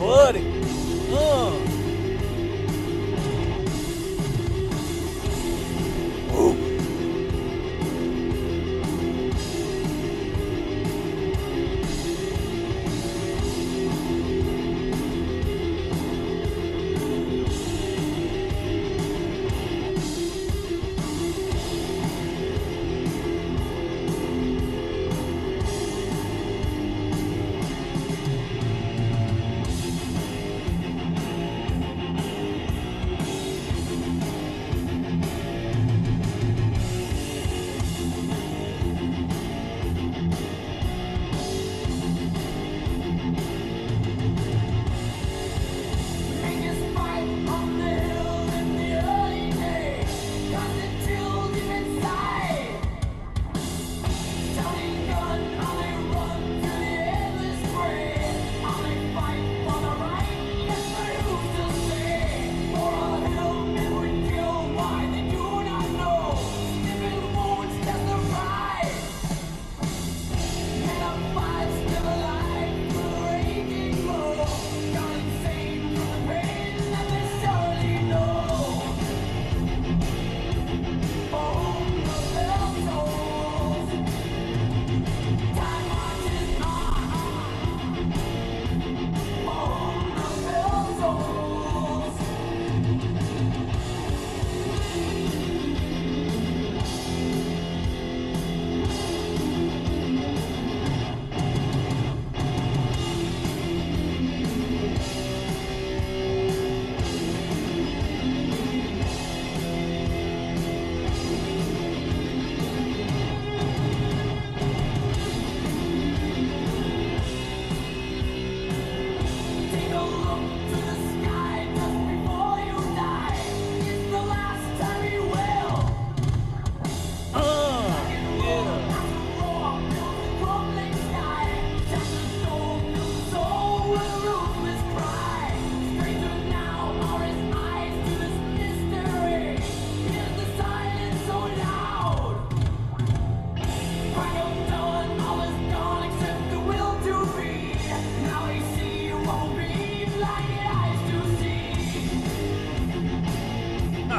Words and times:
buddy. 0.00 0.49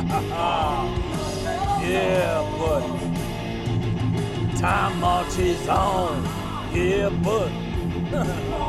yeah, 1.84 2.42
but 2.58 3.02
Time 4.58 5.00
marches 5.00 5.68
on. 5.68 6.24
Yeah, 6.74 7.10
buddy. 7.10 7.56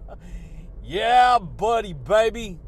yeah, 0.84 1.40
buddy, 1.40 1.94
baby. 1.94 2.60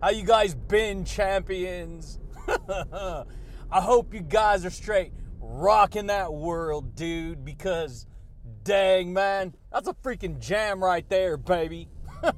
How 0.00 0.08
you 0.08 0.24
guys 0.24 0.54
been, 0.54 1.04
champions? 1.04 2.18
I 2.48 3.26
hope 3.72 4.14
you 4.14 4.20
guys 4.20 4.64
are 4.64 4.70
straight 4.70 5.12
rocking 5.38 6.06
that 6.06 6.32
world, 6.32 6.94
dude, 6.94 7.44
because 7.44 8.06
Dang, 8.68 9.14
man. 9.14 9.54
That's 9.72 9.88
a 9.88 9.94
freaking 9.94 10.40
jam 10.40 10.84
right 10.84 11.08
there, 11.08 11.38
baby. 11.38 11.88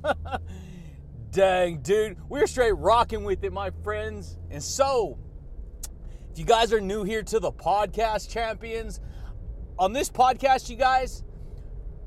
Dang, 1.32 1.78
dude. 1.78 2.18
We're 2.28 2.46
straight 2.46 2.76
rocking 2.76 3.24
with 3.24 3.42
it, 3.42 3.52
my 3.52 3.72
friends. 3.82 4.38
And 4.48 4.62
so, 4.62 5.18
if 6.30 6.38
you 6.38 6.44
guys 6.44 6.72
are 6.72 6.80
new 6.80 7.02
here 7.02 7.24
to 7.24 7.40
the 7.40 7.50
podcast 7.50 8.30
champions, 8.30 9.00
on 9.76 9.92
this 9.92 10.08
podcast, 10.08 10.70
you 10.70 10.76
guys, 10.76 11.24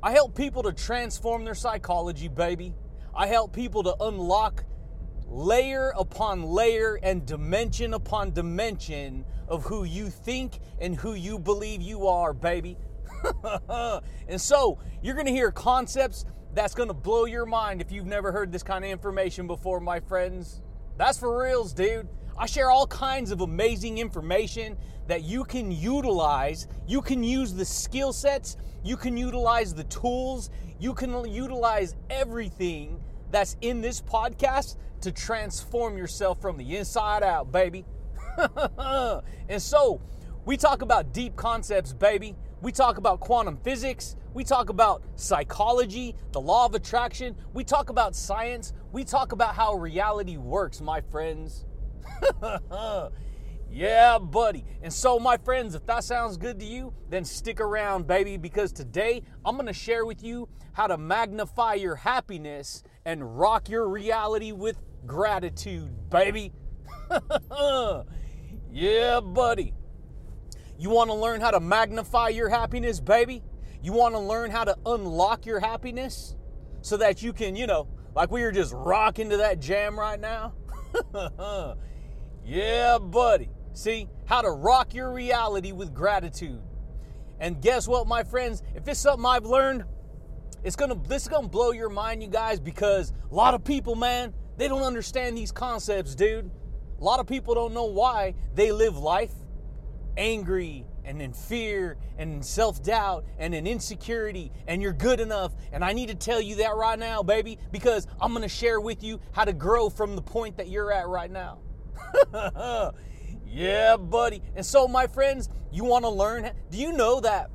I 0.01 0.13
help 0.13 0.37
people 0.37 0.63
to 0.63 0.71
transform 0.71 1.43
their 1.43 1.53
psychology, 1.53 2.29
baby. 2.29 2.73
I 3.13 3.27
help 3.27 3.51
people 3.51 3.83
to 3.83 3.95
unlock 3.99 4.63
layer 5.27 5.91
upon 5.97 6.43
layer 6.43 6.97
and 7.03 7.25
dimension 7.25 7.93
upon 7.93 8.31
dimension 8.31 9.25
of 9.49 9.65
who 9.65 9.83
you 9.83 10.09
think 10.09 10.59
and 10.79 10.95
who 10.95 11.13
you 11.13 11.39
believe 11.39 11.81
you 11.81 12.07
are, 12.07 12.33
baby. 12.33 12.77
and 14.27 14.39
so 14.39 14.79
you're 15.01 15.15
going 15.15 15.25
to 15.25 15.31
hear 15.31 15.51
concepts 15.51 16.25
that's 16.53 16.75
going 16.75 16.89
to 16.89 16.93
blow 16.93 17.25
your 17.25 17.45
mind 17.45 17.81
if 17.81 17.91
you've 17.91 18.05
never 18.05 18.31
heard 18.31 18.51
this 18.51 18.63
kind 18.63 18.85
of 18.85 18.91
information 18.91 19.47
before, 19.47 19.79
my 19.79 19.99
friends. 19.99 20.61
That's 20.97 21.17
for 21.17 21.41
reals, 21.43 21.73
dude. 21.73 22.07
I 22.37 22.45
share 22.45 22.69
all 22.69 22.87
kinds 22.87 23.31
of 23.31 23.41
amazing 23.41 23.97
information 23.97 24.77
that 25.07 25.23
you 25.23 25.43
can 25.43 25.71
utilize. 25.71 26.67
You 26.87 27.01
can 27.01 27.23
use 27.23 27.53
the 27.53 27.65
skill 27.65 28.13
sets, 28.13 28.57
you 28.83 28.97
can 28.97 29.17
utilize 29.17 29.73
the 29.73 29.83
tools, 29.85 30.49
you 30.79 30.93
can 30.93 31.29
utilize 31.31 31.95
everything 32.09 32.99
that's 33.31 33.57
in 33.61 33.81
this 33.81 34.01
podcast 34.01 34.77
to 35.01 35.11
transform 35.11 35.97
yourself 35.97 36.41
from 36.41 36.57
the 36.57 36.77
inside 36.77 37.23
out, 37.23 37.51
baby. 37.51 37.85
and 39.49 39.61
so, 39.61 40.01
we 40.45 40.57
talk 40.57 40.81
about 40.81 41.13
deep 41.13 41.35
concepts, 41.35 41.93
baby. 41.93 42.35
We 42.63 42.71
talk 42.71 42.98
about 42.98 43.19
quantum 43.19 43.57
physics. 43.57 44.15
We 44.33 44.45
talk 44.45 44.69
about 44.69 45.04
psychology, 45.18 46.15
the 46.31 46.39
law 46.39 46.65
of 46.65 46.74
attraction. 46.75 47.36
We 47.54 47.65
talk 47.65 47.89
about 47.89 48.15
science. 48.15 48.71
We 48.94 49.04
talk 49.04 49.33
about 49.33 49.54
how 49.54 49.75
reality 49.75 50.38
works, 50.38 50.80
my 50.80 51.01
friends. 51.01 51.65
Yeah, 53.75 54.19
buddy. 54.19 54.65
And 54.83 54.94
so, 54.94 55.18
my 55.18 55.36
friends, 55.36 55.74
if 55.74 55.83
that 55.88 56.04
sounds 56.04 56.38
good 56.38 56.60
to 56.60 56.65
you, 56.65 56.94
then 57.10 57.25
stick 57.25 57.60
around, 57.60 58.06
baby, 58.06 58.38
because 58.38 58.71
today 58.71 59.24
I'm 59.44 59.56
going 59.56 59.65
to 59.65 59.74
share 59.74 60.06
with 60.06 60.24
you 60.24 60.48
how 60.74 60.86
to 60.86 60.95
magnify 60.95 61.74
your 61.74 61.95
happiness 61.95 62.83
and 63.04 63.39
rock 63.39 63.69
your 63.69 63.89
reality 63.89 64.51
with 64.51 64.80
gratitude, 65.07 66.12
baby. 66.12 66.51
yeah, 68.71 69.19
buddy. 69.21 69.74
You 70.77 70.89
want 70.89 71.09
to 71.09 71.15
learn 71.15 71.41
how 71.41 71.51
to 71.51 71.59
magnify 71.59 72.29
your 72.29 72.49
happiness, 72.49 72.99
baby? 72.99 73.43
You 73.81 73.93
want 73.93 74.15
to 74.15 74.19
learn 74.19 74.49
how 74.51 74.63
to 74.63 74.77
unlock 74.85 75.45
your 75.45 75.59
happiness 75.59 76.35
so 76.81 76.97
that 76.97 77.21
you 77.21 77.33
can, 77.33 77.55
you 77.55 77.67
know, 77.67 77.87
like 78.15 78.31
we 78.31 78.43
are 78.43 78.51
just 78.51 78.73
rocking 78.73 79.29
to 79.29 79.37
that 79.37 79.59
jam 79.59 79.99
right 79.99 80.19
now? 80.19 80.53
yeah, 82.45 82.97
buddy. 82.97 83.49
See, 83.73 84.07
how 84.25 84.41
to 84.41 84.49
rock 84.51 84.93
your 84.93 85.11
reality 85.11 85.71
with 85.71 85.93
gratitude. 85.93 86.61
And 87.39 87.61
guess 87.61 87.87
what, 87.87 88.07
my 88.07 88.23
friends? 88.23 88.63
If 88.75 88.87
it's 88.87 88.99
something 88.99 89.25
I've 89.25 89.45
learned, 89.45 89.83
it's 90.63 90.75
gonna 90.75 90.95
this 91.07 91.23
is 91.23 91.27
gonna 91.27 91.47
blow 91.47 91.71
your 91.71 91.89
mind, 91.89 92.23
you 92.23 92.29
guys, 92.29 92.59
because 92.59 93.11
a 93.31 93.35
lot 93.35 93.53
of 93.53 93.63
people, 93.63 93.95
man, 93.95 94.33
they 94.57 94.67
don't 94.67 94.83
understand 94.83 95.37
these 95.37 95.51
concepts, 95.51 96.15
dude. 96.15 96.49
A 96.99 97.03
lot 97.03 97.19
of 97.19 97.27
people 97.27 97.53
don't 97.53 97.73
know 97.73 97.85
why 97.85 98.35
they 98.53 98.71
live 98.71 98.97
life 98.97 99.33
angry 100.18 100.86
and 101.06 101.21
in 101.21 101.33
fear 101.33 101.98
and 102.18 102.31
in 102.33 102.42
self-doubt 102.44 103.25
and 103.38 103.54
in 103.54 103.68
insecurity 103.68 104.51
and 104.68 104.81
you're 104.81 104.94
good 104.94 105.19
enough 105.19 105.54
and 105.71 105.83
I 105.83 105.94
need 105.94 106.10
to 106.10 106.15
tell 106.15 106.39
you 106.39 106.56
that 106.57 106.75
right 106.75 106.98
now 106.98 107.24
baby 107.24 107.57
because 107.71 108.07
I'm 108.21 108.31
going 108.31 108.44
to 108.44 108.50
share 108.50 108.80
with 108.80 109.04
you 109.04 109.19
how 109.31 109.44
to 109.45 109.54
grow 109.54 109.89
from 109.89 110.15
the 110.15 110.21
point 110.21 110.57
that 110.57 110.69
you're 110.69 110.92
at 110.92 111.07
right 111.07 111.31
now 111.31 111.60
Yeah, 113.54 113.98
buddy. 113.98 114.42
And 114.56 114.65
so, 114.65 114.88
my 114.88 115.06
friends, 115.06 115.48
you 115.71 115.83
want 115.83 116.06
to 116.06 116.10
learn? 116.10 116.50
Do 116.71 116.77
you 116.80 116.92
know 116.92 117.19
that 117.19 117.51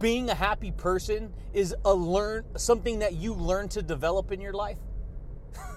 being 0.00 0.28
a 0.30 0.34
happy 0.34 0.72
person 0.72 1.32
is 1.52 1.74
a 1.84 1.94
learn 1.94 2.44
something 2.56 2.98
that 2.98 3.14
you 3.14 3.34
learn 3.34 3.68
to 3.68 3.82
develop 3.82 4.32
in 4.32 4.40
your 4.40 4.52
life? 4.52 4.78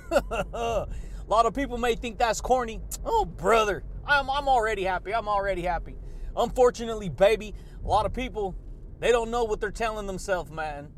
lot 1.31 1.45
of 1.45 1.53
people 1.53 1.77
may 1.77 1.95
think 1.95 2.17
that's 2.17 2.41
corny. 2.41 2.81
Oh, 3.05 3.25
brother, 3.25 3.83
I'm, 4.05 4.29
I'm 4.29 4.47
already 4.49 4.83
happy. 4.83 5.13
I'm 5.13 5.29
already 5.29 5.61
happy. 5.61 5.95
Unfortunately, 6.35 7.09
baby, 7.09 7.53
a 7.83 7.87
lot 7.87 8.05
of 8.05 8.13
people 8.13 8.55
they 8.99 9.11
don't 9.11 9.31
know 9.31 9.45
what 9.45 9.59
they're 9.59 9.71
telling 9.71 10.05
themselves, 10.05 10.51
man. 10.51 10.89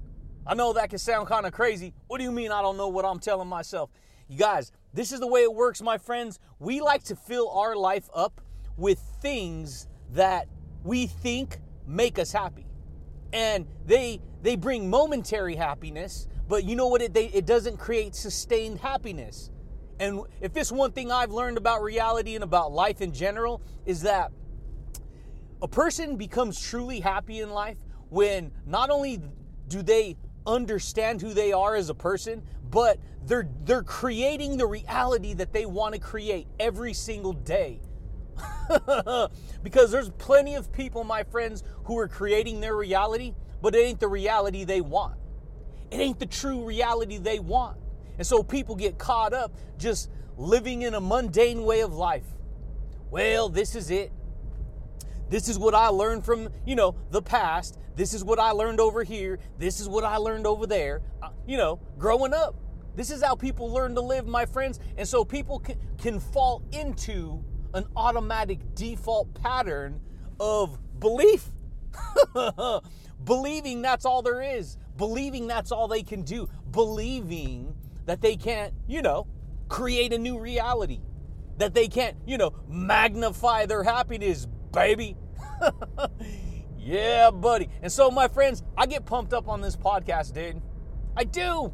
I 0.45 0.55
know 0.55 0.73
that 0.73 0.89
can 0.89 0.99
sound 0.99 1.27
kind 1.29 1.45
of 1.45 1.53
crazy. 1.53 1.93
What 2.07 2.17
do 2.17 2.25
you 2.25 2.31
mean 2.31 2.51
I 2.51 2.61
don't 2.61 2.75
know 2.75 2.89
what 2.89 3.05
I'm 3.05 3.19
telling 3.19 3.47
myself? 3.47 3.91
You 4.27 4.37
guys, 4.37 4.73
this 4.93 5.13
is 5.13 5.21
the 5.21 5.27
way 5.27 5.43
it 5.43 5.53
works, 5.53 5.81
my 5.81 5.97
friends. 5.97 6.37
We 6.59 6.81
like 6.81 7.03
to 7.03 7.15
fill 7.15 7.49
our 7.51 7.77
life 7.77 8.09
up 8.13 8.41
with 8.75 8.99
things 9.21 9.87
that 10.11 10.47
we 10.83 11.07
think 11.07 11.59
make 11.87 12.19
us 12.19 12.33
happy. 12.33 12.65
And 13.31 13.67
they 13.85 14.19
they 14.41 14.57
bring 14.57 14.89
momentary 14.89 15.55
happiness, 15.55 16.27
but 16.49 16.65
you 16.65 16.75
know 16.75 16.87
what 16.87 17.01
it 17.01 17.13
they, 17.13 17.27
it 17.27 17.45
doesn't 17.45 17.77
create 17.77 18.15
sustained 18.15 18.79
happiness. 18.79 19.49
And 19.99 20.21
if 20.41 20.57
it's 20.57 20.71
one 20.71 20.91
thing 20.91 21.11
I've 21.11 21.31
learned 21.31 21.57
about 21.57 21.83
reality 21.83 22.35
and 22.35 22.43
about 22.43 22.71
life 22.71 23.01
in 23.01 23.13
general 23.13 23.61
is 23.85 24.01
that 24.01 24.31
a 25.61 25.67
person 25.67 26.17
becomes 26.17 26.59
truly 26.59 26.99
happy 26.99 27.39
in 27.39 27.51
life 27.51 27.77
when 28.09 28.51
not 28.65 28.89
only 28.89 29.21
do 29.67 29.81
they 29.81 30.17
understand 30.45 31.21
who 31.21 31.33
they 31.33 31.53
are 31.53 31.75
as 31.75 31.89
a 31.89 31.93
person, 31.93 32.43
but 32.69 32.99
they're 33.25 33.47
they're 33.63 33.83
creating 33.83 34.57
the 34.57 34.65
reality 34.65 35.33
that 35.35 35.53
they 35.53 35.65
want 35.65 35.93
to 35.93 35.99
create 35.99 36.47
every 36.59 36.93
single 36.93 37.33
day. 37.33 37.79
because 39.63 39.91
there's 39.91 40.09
plenty 40.11 40.55
of 40.55 40.71
people, 40.71 41.03
my 41.03 41.23
friends, 41.23 41.63
who 41.85 41.97
are 41.97 42.07
creating 42.07 42.59
their 42.59 42.75
reality, 42.75 43.33
but 43.61 43.75
it 43.75 43.79
ain't 43.79 43.99
the 43.99 44.07
reality 44.07 44.63
they 44.63 44.81
want. 44.81 45.15
It 45.91 45.97
ain't 45.97 46.19
the 46.19 46.25
true 46.25 46.65
reality 46.65 47.17
they 47.17 47.39
want. 47.39 47.77
And 48.17 48.25
so 48.25 48.43
people 48.43 48.75
get 48.75 48.97
caught 48.97 49.33
up 49.33 49.53
just 49.77 50.09
living 50.37 50.81
in 50.83 50.93
a 50.93 51.01
mundane 51.01 51.63
way 51.63 51.81
of 51.81 51.93
life. 51.93 52.25
Well, 53.11 53.49
this 53.49 53.75
is 53.75 53.91
it. 53.91 54.11
This 55.29 55.47
is 55.47 55.57
what 55.57 55.73
I 55.73 55.87
learned 55.87 56.25
from, 56.25 56.49
you 56.65 56.75
know, 56.75 56.95
the 57.09 57.21
past. 57.21 57.79
This 57.95 58.13
is 58.13 58.23
what 58.23 58.39
I 58.39 58.51
learned 58.51 58.79
over 58.79 59.03
here. 59.03 59.39
This 59.57 59.79
is 59.79 59.89
what 59.89 60.03
I 60.03 60.17
learned 60.17 60.45
over 60.45 60.67
there. 60.67 61.01
Uh, 61.21 61.29
you 61.47 61.57
know, 61.57 61.79
growing 61.97 62.33
up. 62.33 62.55
This 62.95 63.09
is 63.09 63.23
how 63.23 63.35
people 63.35 63.71
learn 63.71 63.95
to 63.95 64.01
live, 64.01 64.27
my 64.27 64.45
friends. 64.45 64.79
And 64.97 65.07
so 65.07 65.25
people 65.25 65.59
can, 65.59 65.77
can 65.97 66.19
fall 66.19 66.61
into 66.71 67.43
an 67.73 67.85
automatic 67.95 68.59
default 68.75 69.33
pattern 69.41 69.99
of 70.39 70.77
belief. 70.99 71.47
believing 73.23 73.81
that's 73.81 74.05
all 74.05 74.21
there 74.21 74.41
is. 74.41 74.77
Believing 74.97 75.47
that's 75.47 75.71
all 75.71 75.87
they 75.87 76.03
can 76.03 76.21
do. 76.21 76.47
Believing 76.71 77.75
that 78.05 78.21
they 78.21 78.35
can't, 78.35 78.73
you 78.87 79.01
know, 79.01 79.27
create 79.69 80.13
a 80.13 80.17
new 80.17 80.39
reality. 80.39 81.01
That 81.57 81.73
they 81.73 81.87
can't, 81.87 82.17
you 82.25 82.37
know, 82.37 82.53
magnify 82.67 83.67
their 83.67 83.83
happiness, 83.83 84.47
baby. 84.71 85.15
yeah, 86.77 87.29
buddy. 87.29 87.69
And 87.81 87.91
so, 87.91 88.09
my 88.09 88.27
friends, 88.27 88.63
I 88.77 88.87
get 88.87 89.05
pumped 89.05 89.33
up 89.33 89.47
on 89.47 89.61
this 89.61 89.75
podcast, 89.75 90.33
dude. 90.33 90.61
I 91.15 91.23
do. 91.23 91.71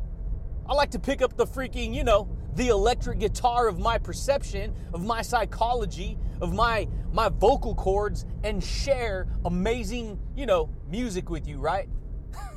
I 0.68 0.74
like 0.74 0.92
to 0.92 1.00
pick 1.00 1.22
up 1.22 1.38
the 1.38 1.46
freaking, 1.46 1.96
you 1.96 2.04
know, 2.04 2.30
the 2.56 2.68
electric 2.68 3.20
guitar 3.20 3.68
of 3.68 3.80
my 3.80 3.98
perception, 3.98 4.76
of 4.94 5.04
my 5.04 5.22
psychology, 5.22 6.18
of 6.42 6.54
my 6.54 6.88
my 7.12 7.30
vocal 7.30 7.74
cords 7.74 8.26
and 8.44 8.64
share 8.64 9.28
amazing, 9.46 10.20
you 10.36 10.46
know, 10.46 10.70
music 10.88 11.30
with 11.30 11.48
you, 11.48 11.58
right? 11.58 11.90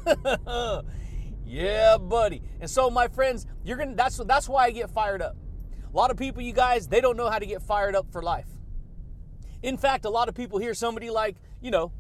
yeah, 1.53 1.99
buddy. 1.99 2.43
And 2.61 2.71
so 2.71 2.89
my 2.91 3.09
friends, 3.09 3.47
you're 3.63 3.77
to 3.77 3.95
that's 3.95 4.17
that's 4.19 4.49
why 4.49 4.65
I 4.65 4.71
get 4.71 4.91
fired 4.91 5.21
up. 5.21 5.37
A 5.93 5.97
lot 5.97 6.11
of 6.11 6.17
people 6.17 6.43
you 6.43 6.53
guys, 6.53 6.89
they 6.89 7.01
don't 7.01 7.17
know 7.17 7.29
how 7.29 7.39
to 7.39 7.47
get 7.47 7.63
fired 7.63 7.95
up 7.95 8.11
for 8.11 8.23
life. 8.23 8.49
In 9.63 9.77
fact, 9.77 10.05
a 10.05 10.11
lot 10.11 10.29
of 10.29 10.35
people 10.35 10.59
hear 10.59 10.75
somebody 10.75 11.11
like, 11.11 11.37
you 11.61 11.71
know, 11.71 11.93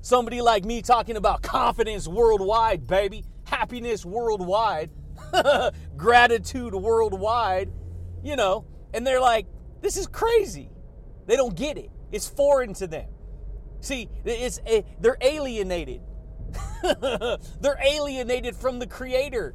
somebody 0.00 0.40
like 0.40 0.64
me 0.64 0.80
talking 0.80 1.16
about 1.16 1.42
confidence 1.42 2.06
worldwide, 2.06 2.86
baby, 2.86 3.24
happiness 3.44 4.06
worldwide 4.06 4.90
gratitude 5.96 6.74
worldwide, 6.74 7.70
you 8.22 8.36
know, 8.36 8.64
and 8.94 9.06
they're 9.06 9.20
like, 9.20 9.46
this 9.80 9.96
is 9.96 10.06
crazy. 10.06 10.70
They 11.26 11.36
don't 11.36 11.54
get 11.54 11.78
it. 11.78 11.90
It's 12.12 12.28
foreign 12.28 12.74
to 12.74 12.86
them. 12.86 13.08
See, 13.80 14.08
it's 14.24 14.60
a, 14.66 14.84
they're 15.00 15.16
alienated. 15.20 16.02
they're 17.60 17.80
alienated 17.82 18.56
from 18.56 18.78
the 18.78 18.86
creator. 18.86 19.54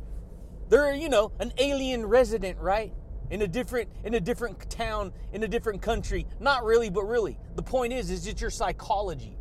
They're, 0.69 0.93
you 0.93 1.09
know, 1.09 1.31
an 1.39 1.53
alien 1.57 2.05
resident, 2.05 2.59
right? 2.59 2.93
In 3.29 3.41
a 3.41 3.47
different 3.47 3.89
in 4.03 4.13
a 4.13 4.19
different 4.19 4.69
town, 4.69 5.11
in 5.33 5.43
a 5.43 5.47
different 5.47 5.81
country. 5.81 6.27
Not 6.39 6.63
really, 6.63 6.89
but 6.89 7.03
really. 7.03 7.37
The 7.55 7.63
point 7.63 7.93
is 7.93 8.09
is 8.09 8.27
it's 8.27 8.41
your 8.41 8.49
psychology. 8.49 9.37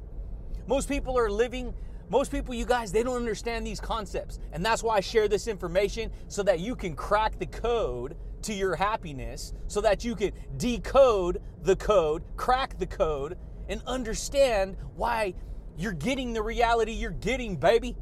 Most 0.66 0.88
people 0.88 1.18
are 1.18 1.30
living 1.30 1.75
most 2.11 2.30
people, 2.30 2.54
you 2.54 2.66
guys, 2.66 2.92
they 2.92 3.02
don't 3.02 3.16
understand 3.16 3.66
these 3.66 3.80
concepts. 3.80 4.38
And 4.52 4.64
that's 4.64 4.82
why 4.82 4.96
I 4.96 5.00
share 5.00 5.26
this 5.26 5.49
information 5.49 6.11
so 6.28 6.42
that 6.42 6.61
you 6.61 6.76
can 6.76 6.94
crack 6.94 7.38
the 7.38 7.46
code 7.46 8.16
to 8.42 8.52
your 8.52 8.76
happiness, 8.76 9.54
so 9.68 9.80
that 9.80 10.04
you 10.04 10.14
can 10.14 10.32
decode 10.58 11.40
the 11.62 11.76
code, 11.76 12.23
crack 12.37 12.78
the 12.78 12.87
code, 12.87 13.38
and 13.68 13.80
understand 13.87 14.76
why 14.96 15.34
you're 15.76 15.93
getting 15.93 16.33
the 16.33 16.43
reality 16.43 16.93
you're 16.93 17.11
getting, 17.11 17.57
baby. 17.57 17.97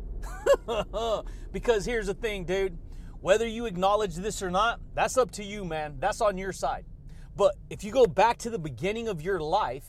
because 1.52 1.84
here's 1.84 2.06
the 2.06 2.14
thing, 2.14 2.44
dude. 2.44 2.78
Whether 3.20 3.46
you 3.46 3.66
acknowledge 3.66 4.16
this 4.16 4.42
or 4.42 4.50
not, 4.50 4.80
that's 4.94 5.16
up 5.16 5.30
to 5.32 5.44
you, 5.44 5.64
man. 5.64 5.96
That's 6.00 6.20
on 6.20 6.36
your 6.38 6.52
side. 6.52 6.84
But 7.36 7.54
if 7.70 7.84
you 7.84 7.92
go 7.92 8.06
back 8.06 8.38
to 8.38 8.50
the 8.50 8.58
beginning 8.58 9.08
of 9.08 9.22
your 9.22 9.40
life, 9.40 9.84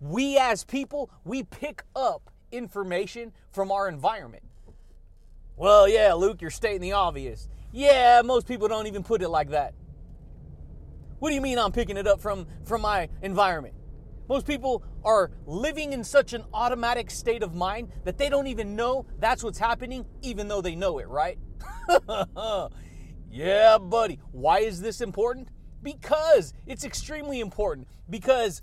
we 0.00 0.36
as 0.38 0.64
people, 0.64 1.10
we 1.24 1.44
pick 1.44 1.84
up 1.94 2.30
information 2.50 3.32
from 3.52 3.70
our 3.70 3.88
environment. 3.88 4.42
Well, 5.56 5.88
yeah, 5.88 6.14
Luke, 6.14 6.42
you're 6.42 6.50
stating 6.50 6.80
the 6.80 6.92
obvious. 6.92 7.48
Yeah, 7.72 8.22
most 8.24 8.46
people 8.46 8.68
don't 8.68 8.86
even 8.86 9.02
put 9.02 9.22
it 9.22 9.28
like 9.28 9.50
that. 9.50 9.74
What 11.20 11.28
do 11.30 11.34
you 11.36 11.40
mean 11.40 11.58
I'm 11.58 11.72
picking 11.72 11.96
it 11.96 12.06
up 12.06 12.20
from, 12.20 12.46
from 12.64 12.82
my 12.82 13.08
environment? 13.22 13.74
Most 14.28 14.46
people 14.46 14.82
are 15.04 15.30
living 15.46 15.92
in 15.92 16.02
such 16.02 16.32
an 16.32 16.44
automatic 16.52 17.10
state 17.10 17.42
of 17.42 17.54
mind 17.54 17.90
that 18.04 18.18
they 18.18 18.28
don't 18.28 18.46
even 18.46 18.74
know 18.74 19.06
that's 19.18 19.44
what's 19.44 19.58
happening, 19.58 20.06
even 20.22 20.48
though 20.48 20.60
they 20.60 20.74
know 20.74 20.98
it, 20.98 21.08
right? 21.08 21.38
yeah, 23.30 23.78
buddy. 23.78 24.20
Why 24.32 24.60
is 24.60 24.80
this 24.80 25.00
important? 25.00 25.48
Because 25.82 26.54
it's 26.66 26.84
extremely 26.84 27.40
important. 27.40 27.86
Because 28.08 28.62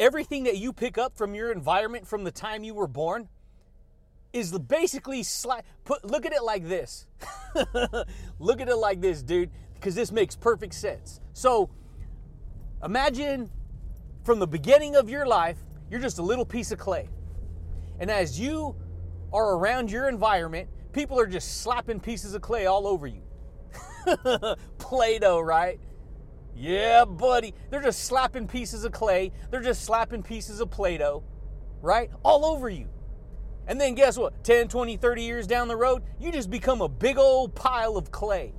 everything 0.00 0.44
that 0.44 0.58
you 0.58 0.72
pick 0.72 0.98
up 0.98 1.16
from 1.16 1.34
your 1.34 1.52
environment 1.52 2.06
from 2.06 2.24
the 2.24 2.32
time 2.32 2.64
you 2.64 2.74
were 2.74 2.88
born 2.88 3.28
is 4.32 4.56
basically 4.58 5.22
sli- 5.22 5.62
put 5.84 6.04
look 6.04 6.26
at 6.26 6.32
it 6.32 6.42
like 6.42 6.68
this 6.68 7.06
look 8.38 8.60
at 8.60 8.68
it 8.68 8.76
like 8.76 9.00
this 9.00 9.22
dude 9.22 9.50
because 9.74 9.94
this 9.94 10.12
makes 10.12 10.36
perfect 10.36 10.74
sense 10.74 11.20
so 11.32 11.70
imagine 12.84 13.50
from 14.28 14.38
the 14.38 14.46
beginning 14.46 14.94
of 14.94 15.08
your 15.08 15.26
life, 15.26 15.56
you're 15.90 15.98
just 15.98 16.18
a 16.18 16.22
little 16.22 16.44
piece 16.44 16.70
of 16.70 16.78
clay. 16.78 17.08
And 17.98 18.10
as 18.10 18.38
you 18.38 18.76
are 19.32 19.56
around 19.56 19.90
your 19.90 20.06
environment, 20.06 20.68
people 20.92 21.18
are 21.18 21.26
just 21.26 21.62
slapping 21.62 21.98
pieces 21.98 22.34
of 22.34 22.42
clay 22.42 22.66
all 22.66 22.86
over 22.86 23.06
you. 23.06 23.22
Play 24.78 25.18
Doh, 25.18 25.40
right? 25.40 25.80
Yeah, 26.54 27.06
buddy. 27.06 27.54
They're 27.70 27.80
just 27.80 28.04
slapping 28.04 28.46
pieces 28.46 28.84
of 28.84 28.92
clay. 28.92 29.32
They're 29.50 29.62
just 29.62 29.84
slapping 29.84 30.22
pieces 30.22 30.60
of 30.60 30.70
Play 30.70 30.98
Doh, 30.98 31.24
right? 31.80 32.10
All 32.22 32.44
over 32.44 32.68
you. 32.68 32.90
And 33.66 33.80
then 33.80 33.94
guess 33.94 34.18
what? 34.18 34.44
10, 34.44 34.68
20, 34.68 34.98
30 34.98 35.22
years 35.22 35.46
down 35.46 35.68
the 35.68 35.76
road, 35.76 36.02
you 36.20 36.30
just 36.32 36.50
become 36.50 36.82
a 36.82 36.88
big 36.90 37.16
old 37.16 37.54
pile 37.54 37.96
of 37.96 38.10
clay. 38.10 38.52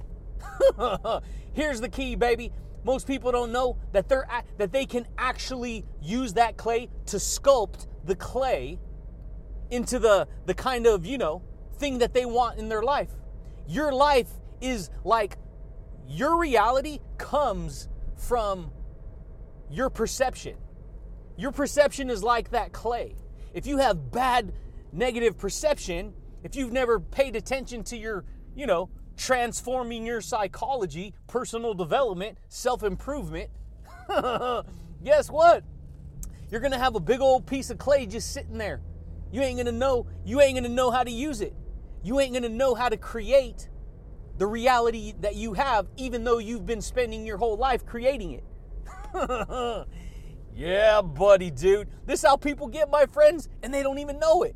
Here's 1.53 1.79
the 1.79 1.89
key, 1.89 2.15
baby. 2.15 2.51
Most 2.83 3.07
people 3.07 3.31
don't 3.31 3.51
know 3.51 3.77
that 3.91 4.07
they're 4.07 4.27
that 4.57 4.71
they 4.71 4.85
can 4.85 5.05
actually 5.17 5.85
use 6.01 6.33
that 6.33 6.57
clay 6.57 6.89
to 7.07 7.17
sculpt 7.17 7.87
the 8.05 8.15
clay 8.15 8.79
into 9.69 9.99
the 9.99 10.27
the 10.45 10.53
kind 10.53 10.87
of, 10.87 11.05
you 11.05 11.17
know, 11.17 11.43
thing 11.77 11.99
that 11.99 12.13
they 12.13 12.25
want 12.25 12.59
in 12.59 12.69
their 12.69 12.83
life. 12.83 13.09
Your 13.67 13.91
life 13.91 14.29
is 14.61 14.89
like 15.03 15.37
your 16.07 16.37
reality 16.37 16.99
comes 17.17 17.87
from 18.15 18.71
your 19.69 19.89
perception. 19.89 20.57
Your 21.37 21.51
perception 21.51 22.09
is 22.09 22.23
like 22.23 22.51
that 22.51 22.73
clay. 22.73 23.15
If 23.53 23.67
you 23.67 23.77
have 23.77 24.11
bad 24.11 24.53
negative 24.91 25.37
perception, 25.37 26.13
if 26.43 26.55
you've 26.55 26.73
never 26.73 26.99
paid 26.99 27.35
attention 27.35 27.83
to 27.85 27.97
your, 27.97 28.25
you 28.55 28.65
know, 28.65 28.89
transforming 29.19 30.05
your 30.05 30.21
psychology, 30.21 31.13
personal 31.27 31.73
development, 31.73 32.37
self 32.47 32.83
improvement, 32.83 33.49
guess 35.03 35.29
what? 35.29 35.63
You're 36.49 36.61
gonna 36.61 36.79
have 36.79 36.95
a 36.95 36.99
big 36.99 37.19
old 37.19 37.45
piece 37.45 37.69
of 37.69 37.77
clay 37.77 38.05
just 38.05 38.33
sitting 38.33 38.57
there. 38.57 38.81
You 39.31 39.41
ain't 39.41 39.57
gonna 39.57 39.71
know, 39.71 40.07
you 40.25 40.41
ain't 40.41 40.55
gonna 40.55 40.69
know 40.69 40.89
how 40.89 41.03
to 41.03 41.11
use 41.11 41.41
it. 41.41 41.53
You 42.01 42.19
ain't 42.19 42.33
gonna 42.33 42.49
know 42.49 42.73
how 42.73 42.89
to 42.89 42.97
create 42.97 43.69
the 44.37 44.47
reality 44.47 45.13
that 45.19 45.35
you 45.35 45.53
have, 45.53 45.87
even 45.97 46.23
though 46.23 46.39
you've 46.39 46.65
been 46.65 46.81
spending 46.81 47.25
your 47.25 47.37
whole 47.37 47.57
life 47.57 47.85
creating 47.85 48.31
it. 48.31 48.43
yeah, 50.55 51.01
buddy, 51.01 51.51
dude. 51.51 51.89
This 52.05 52.23
is 52.23 52.29
how 52.29 52.37
people 52.37 52.67
get 52.67 52.89
my 52.89 53.05
friends, 53.05 53.49
and 53.61 53.73
they 53.73 53.83
don't 53.83 53.99
even 53.99 54.17
know 54.17 54.43
it. 54.43 54.55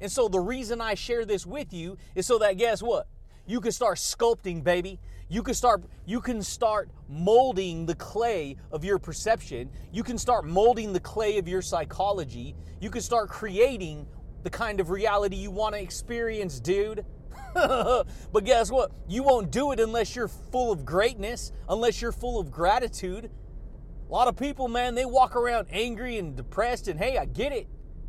And 0.00 0.10
so 0.10 0.28
the 0.28 0.38
reason 0.38 0.80
I 0.80 0.94
share 0.94 1.24
this 1.24 1.44
with 1.44 1.72
you 1.72 1.98
is 2.14 2.26
so 2.26 2.38
that 2.38 2.56
guess 2.56 2.80
what? 2.80 3.08
You 3.48 3.62
can 3.62 3.72
start 3.72 3.96
sculpting, 3.96 4.62
baby. 4.62 5.00
You 5.30 5.42
can 5.42 5.54
start 5.54 5.82
you 6.04 6.20
can 6.20 6.42
start 6.42 6.90
molding 7.08 7.86
the 7.86 7.94
clay 7.94 8.56
of 8.70 8.84
your 8.84 8.98
perception. 8.98 9.70
You 9.90 10.02
can 10.02 10.18
start 10.18 10.44
molding 10.44 10.92
the 10.92 11.00
clay 11.00 11.38
of 11.38 11.48
your 11.48 11.62
psychology. 11.62 12.54
You 12.78 12.90
can 12.90 13.00
start 13.00 13.30
creating 13.30 14.06
the 14.42 14.50
kind 14.50 14.80
of 14.80 14.90
reality 14.90 15.36
you 15.36 15.50
want 15.50 15.74
to 15.74 15.80
experience, 15.80 16.60
dude. 16.60 17.06
but 17.54 18.44
guess 18.44 18.70
what? 18.70 18.92
You 19.08 19.22
won't 19.22 19.50
do 19.50 19.72
it 19.72 19.80
unless 19.80 20.14
you're 20.14 20.28
full 20.28 20.70
of 20.70 20.84
greatness, 20.84 21.50
unless 21.70 22.02
you're 22.02 22.12
full 22.12 22.38
of 22.38 22.50
gratitude. 22.50 23.30
A 24.08 24.12
lot 24.12 24.28
of 24.28 24.36
people, 24.36 24.68
man, 24.68 24.94
they 24.94 25.06
walk 25.06 25.36
around 25.36 25.68
angry 25.70 26.18
and 26.18 26.36
depressed, 26.36 26.86
and 26.86 27.00
hey, 27.00 27.16
I 27.16 27.24
get 27.24 27.52
it. 27.52 27.66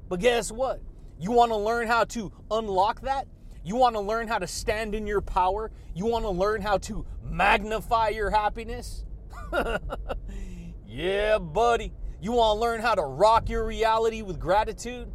But 0.09 0.19
guess 0.19 0.51
what? 0.51 0.81
You 1.17 1.31
want 1.31 1.51
to 1.51 1.57
learn 1.57 1.87
how 1.87 2.03
to 2.05 2.31
unlock 2.51 3.01
that? 3.01 3.25
You 3.63 3.75
want 3.75 3.95
to 3.95 4.01
learn 4.01 4.27
how 4.27 4.39
to 4.39 4.47
stand 4.47 4.95
in 4.95 5.05
your 5.05 5.21
power? 5.21 5.71
You 5.93 6.05
want 6.05 6.25
to 6.25 6.29
learn 6.29 6.61
how 6.61 6.77
to 6.79 7.05
magnify 7.23 8.09
your 8.09 8.29
happiness? 8.29 9.03
yeah, 10.87 11.37
buddy. 11.37 11.91
You 12.21 12.33
want 12.33 12.57
to 12.57 12.61
learn 12.61 12.81
how 12.81 12.95
to 12.95 13.01
rock 13.01 13.49
your 13.49 13.65
reality 13.65 14.21
with 14.21 14.39
gratitude? 14.39 15.11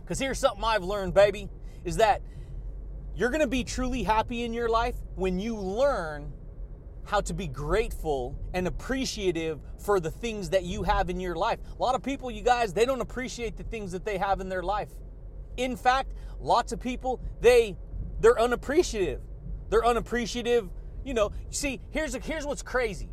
Because 0.00 0.18
here's 0.18 0.38
something 0.38 0.64
I've 0.64 0.84
learned, 0.84 1.14
baby, 1.14 1.48
is 1.84 1.96
that 1.96 2.22
you're 3.14 3.30
going 3.30 3.40
to 3.40 3.46
be 3.46 3.64
truly 3.64 4.02
happy 4.02 4.42
in 4.42 4.54
your 4.54 4.68
life 4.68 4.96
when 5.14 5.38
you 5.38 5.56
learn 5.56 6.32
how 7.04 7.20
to 7.20 7.34
be 7.34 7.46
grateful 7.46 8.38
and 8.54 8.66
appreciative 8.66 9.60
for 9.78 10.00
the 10.00 10.10
things 10.10 10.50
that 10.50 10.64
you 10.64 10.82
have 10.84 11.10
in 11.10 11.20
your 11.20 11.34
life. 11.34 11.58
A 11.78 11.82
lot 11.82 11.94
of 11.94 12.02
people, 12.02 12.30
you 12.30 12.42
guys, 12.42 12.72
they 12.72 12.84
don't 12.84 13.00
appreciate 13.00 13.56
the 13.56 13.64
things 13.64 13.92
that 13.92 14.04
they 14.04 14.18
have 14.18 14.40
in 14.40 14.48
their 14.48 14.62
life. 14.62 14.88
In 15.56 15.76
fact, 15.76 16.12
lots 16.40 16.72
of 16.72 16.80
people, 16.80 17.20
they 17.40 17.76
they're 18.20 18.38
unappreciative. 18.38 19.20
They're 19.68 19.84
unappreciative, 19.84 20.68
you 21.04 21.14
know. 21.14 21.32
See, 21.50 21.80
here's 21.90 22.14
a, 22.14 22.20
here's 22.20 22.46
what's 22.46 22.62
crazy. 22.62 23.08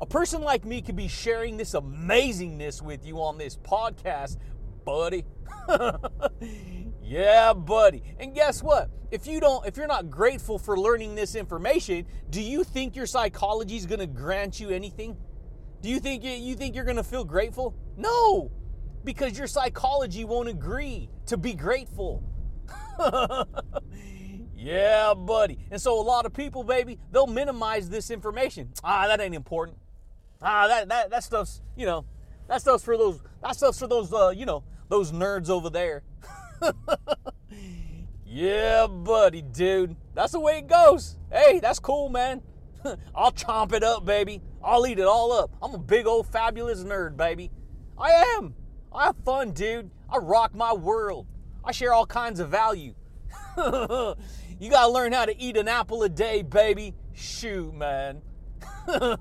A 0.00 0.06
person 0.06 0.42
like 0.42 0.64
me 0.64 0.82
could 0.82 0.96
be 0.96 1.08
sharing 1.08 1.56
this 1.56 1.72
amazingness 1.72 2.82
with 2.82 3.04
you 3.06 3.22
on 3.22 3.38
this 3.38 3.56
podcast, 3.56 4.38
buddy. 4.84 5.24
yeah, 7.02 7.52
buddy. 7.52 8.02
And 8.18 8.34
guess 8.34 8.62
what? 8.62 8.90
If 9.10 9.26
you 9.26 9.40
don't 9.40 9.66
if 9.66 9.76
you're 9.76 9.86
not 9.86 10.10
grateful 10.10 10.58
for 10.58 10.78
learning 10.78 11.14
this 11.14 11.34
information, 11.34 12.06
do 12.30 12.40
you 12.40 12.64
think 12.64 12.96
your 12.96 13.06
psychology 13.06 13.76
is 13.76 13.86
going 13.86 14.00
to 14.00 14.06
grant 14.06 14.60
you 14.60 14.70
anything? 14.70 15.16
Do 15.82 15.88
you 15.88 16.00
think 16.00 16.24
you 16.24 16.54
think 16.54 16.74
you're 16.74 16.84
going 16.84 16.96
to 16.96 17.04
feel 17.04 17.24
grateful? 17.24 17.74
No. 17.96 18.50
Because 19.04 19.38
your 19.38 19.46
psychology 19.46 20.24
won't 20.24 20.48
agree 20.48 21.08
to 21.26 21.36
be 21.36 21.54
grateful. 21.54 22.22
yeah, 24.54 25.14
buddy. 25.14 25.58
And 25.70 25.80
so 25.80 25.98
a 25.98 26.02
lot 26.02 26.26
of 26.26 26.32
people, 26.32 26.62
baby, 26.64 26.98
they'll 27.10 27.26
minimize 27.26 27.88
this 27.88 28.10
information. 28.10 28.72
Ah, 28.84 29.06
that 29.06 29.20
ain't 29.20 29.34
important. 29.34 29.78
Ah, 30.42 30.68
that 30.68 30.88
that 30.88 31.10
that 31.10 31.24
stuff's, 31.24 31.62
you 31.76 31.86
know, 31.86 32.04
that 32.48 32.60
stuff's 32.60 32.84
for 32.84 32.96
those 32.96 33.22
that 33.42 33.56
stuff's 33.56 33.78
for 33.78 33.86
those 33.86 34.12
uh, 34.12 34.30
you 34.30 34.46
know, 34.46 34.64
those 34.88 35.12
nerds 35.12 35.48
over 35.48 35.70
there. 35.70 36.02
yeah, 38.26 38.86
buddy, 38.86 39.42
dude. 39.42 39.96
That's 40.14 40.32
the 40.32 40.40
way 40.40 40.58
it 40.58 40.66
goes. 40.66 41.16
Hey, 41.32 41.60
that's 41.60 41.78
cool, 41.78 42.08
man. 42.08 42.42
I'll 43.14 43.32
chomp 43.32 43.72
it 43.72 43.82
up, 43.82 44.04
baby. 44.04 44.42
I'll 44.62 44.86
eat 44.86 44.98
it 44.98 45.06
all 45.06 45.32
up. 45.32 45.50
I'm 45.62 45.74
a 45.74 45.78
big 45.78 46.06
old 46.06 46.26
fabulous 46.26 46.82
nerd, 46.84 47.16
baby. 47.16 47.50
I 47.98 48.10
am. 48.36 48.54
I 48.92 49.06
have 49.06 49.16
fun, 49.24 49.52
dude. 49.52 49.90
I 50.08 50.18
rock 50.18 50.54
my 50.54 50.72
world. 50.72 51.26
I 51.64 51.72
share 51.72 51.92
all 51.92 52.06
kinds 52.06 52.40
of 52.40 52.48
value. 52.48 52.94
you 53.56 54.70
gotta 54.70 54.88
learn 54.88 55.12
how 55.12 55.26
to 55.26 55.36
eat 55.40 55.56
an 55.56 55.68
apple 55.68 56.02
a 56.02 56.08
day, 56.08 56.42
baby. 56.42 56.94
Shoot, 57.12 57.72
man. 57.74 58.22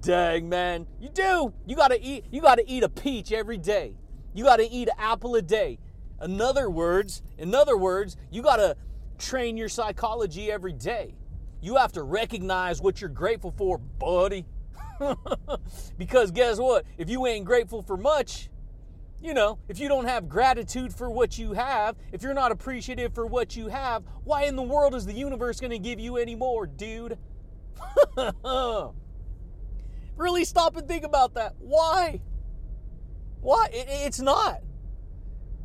Dang, 0.00 0.48
man. 0.48 0.86
You 1.00 1.08
do. 1.08 1.52
You 1.66 1.74
gotta 1.74 1.98
eat. 2.00 2.26
You 2.30 2.40
gotta 2.40 2.64
eat 2.66 2.82
a 2.84 2.88
peach 2.88 3.32
every 3.32 3.58
day. 3.58 3.94
You 4.34 4.44
gotta 4.44 4.68
eat 4.70 4.88
an 4.88 4.94
apple 4.98 5.34
a 5.34 5.42
day. 5.42 5.78
In 6.22 6.40
other 6.40 6.70
words, 6.70 7.22
in 7.38 7.54
other 7.54 7.76
words, 7.76 8.16
you 8.30 8.42
gotta 8.42 8.76
train 9.18 9.56
your 9.56 9.68
psychology 9.68 10.50
every 10.52 10.72
day. 10.72 11.14
You 11.60 11.76
have 11.76 11.92
to 11.92 12.04
recognize 12.04 12.80
what 12.80 13.00
you're 13.00 13.10
grateful 13.10 13.50
for, 13.50 13.78
buddy. 13.78 14.46
because 15.98 16.30
guess 16.30 16.58
what? 16.58 16.84
If 16.96 17.08
you 17.10 17.26
ain't 17.26 17.44
grateful 17.44 17.82
for 17.82 17.96
much, 17.96 18.48
you 19.20 19.34
know, 19.34 19.58
if 19.68 19.80
you 19.80 19.88
don't 19.88 20.06
have 20.06 20.28
gratitude 20.28 20.94
for 20.94 21.10
what 21.10 21.38
you 21.38 21.52
have, 21.52 21.96
if 22.12 22.22
you're 22.22 22.34
not 22.34 22.52
appreciative 22.52 23.14
for 23.14 23.26
what 23.26 23.56
you 23.56 23.68
have, 23.68 24.04
why 24.24 24.44
in 24.44 24.56
the 24.56 24.62
world 24.62 24.94
is 24.94 25.06
the 25.06 25.12
universe 25.12 25.60
going 25.60 25.70
to 25.70 25.78
give 25.78 25.98
you 25.98 26.16
any 26.16 26.34
more, 26.34 26.66
dude? 26.66 27.18
really 30.16 30.44
stop 30.44 30.76
and 30.76 30.86
think 30.86 31.04
about 31.04 31.34
that. 31.34 31.54
Why? 31.58 32.20
Why? 33.40 33.68
It, 33.72 33.86
it's 33.88 34.20
not. 34.20 34.60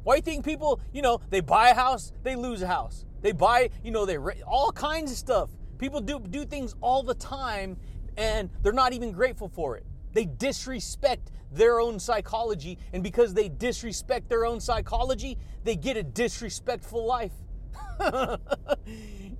Why 0.03 0.15
do 0.15 0.17
you 0.17 0.21
think 0.23 0.45
people, 0.45 0.81
you 0.91 1.01
know, 1.01 1.21
they 1.29 1.39
buy 1.39 1.69
a 1.69 1.75
house, 1.75 2.11
they 2.23 2.35
lose 2.35 2.61
a 2.61 2.67
house. 2.67 3.05
They 3.21 3.31
buy, 3.31 3.69
you 3.83 3.91
know, 3.91 4.05
they 4.05 4.17
all 4.45 4.71
kinds 4.71 5.11
of 5.11 5.17
stuff. 5.17 5.49
People 5.77 6.01
do 6.01 6.19
do 6.19 6.45
things 6.45 6.75
all 6.81 7.03
the 7.03 7.13
time 7.13 7.77
and 8.17 8.49
they're 8.61 8.73
not 8.73 8.93
even 8.93 9.11
grateful 9.11 9.49
for 9.49 9.77
it. 9.77 9.85
They 10.13 10.25
disrespect 10.25 11.31
their 11.51 11.79
own 11.79 11.99
psychology, 11.99 12.77
and 12.93 13.03
because 13.03 13.33
they 13.33 13.49
disrespect 13.49 14.29
their 14.29 14.45
own 14.45 14.59
psychology, 14.59 15.37
they 15.63 15.75
get 15.75 15.97
a 15.97 16.03
disrespectful 16.03 17.05
life. 17.05 17.31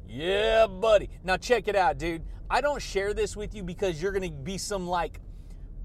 yeah, 0.08 0.68
buddy. 0.68 1.10
Now, 1.24 1.38
check 1.38 1.68
it 1.68 1.75
out, 1.75 1.98
dude. 1.98 2.24
I 2.50 2.62
don't 2.62 2.82
share 2.82 3.13
this 3.13 3.36
with 3.36 3.56
you 3.56 3.63
because 3.63 4.01
you're 4.01 4.12
going 4.12 4.30
to 4.30 4.36
be 4.36 4.58
some 4.58 4.88
like 4.88 5.20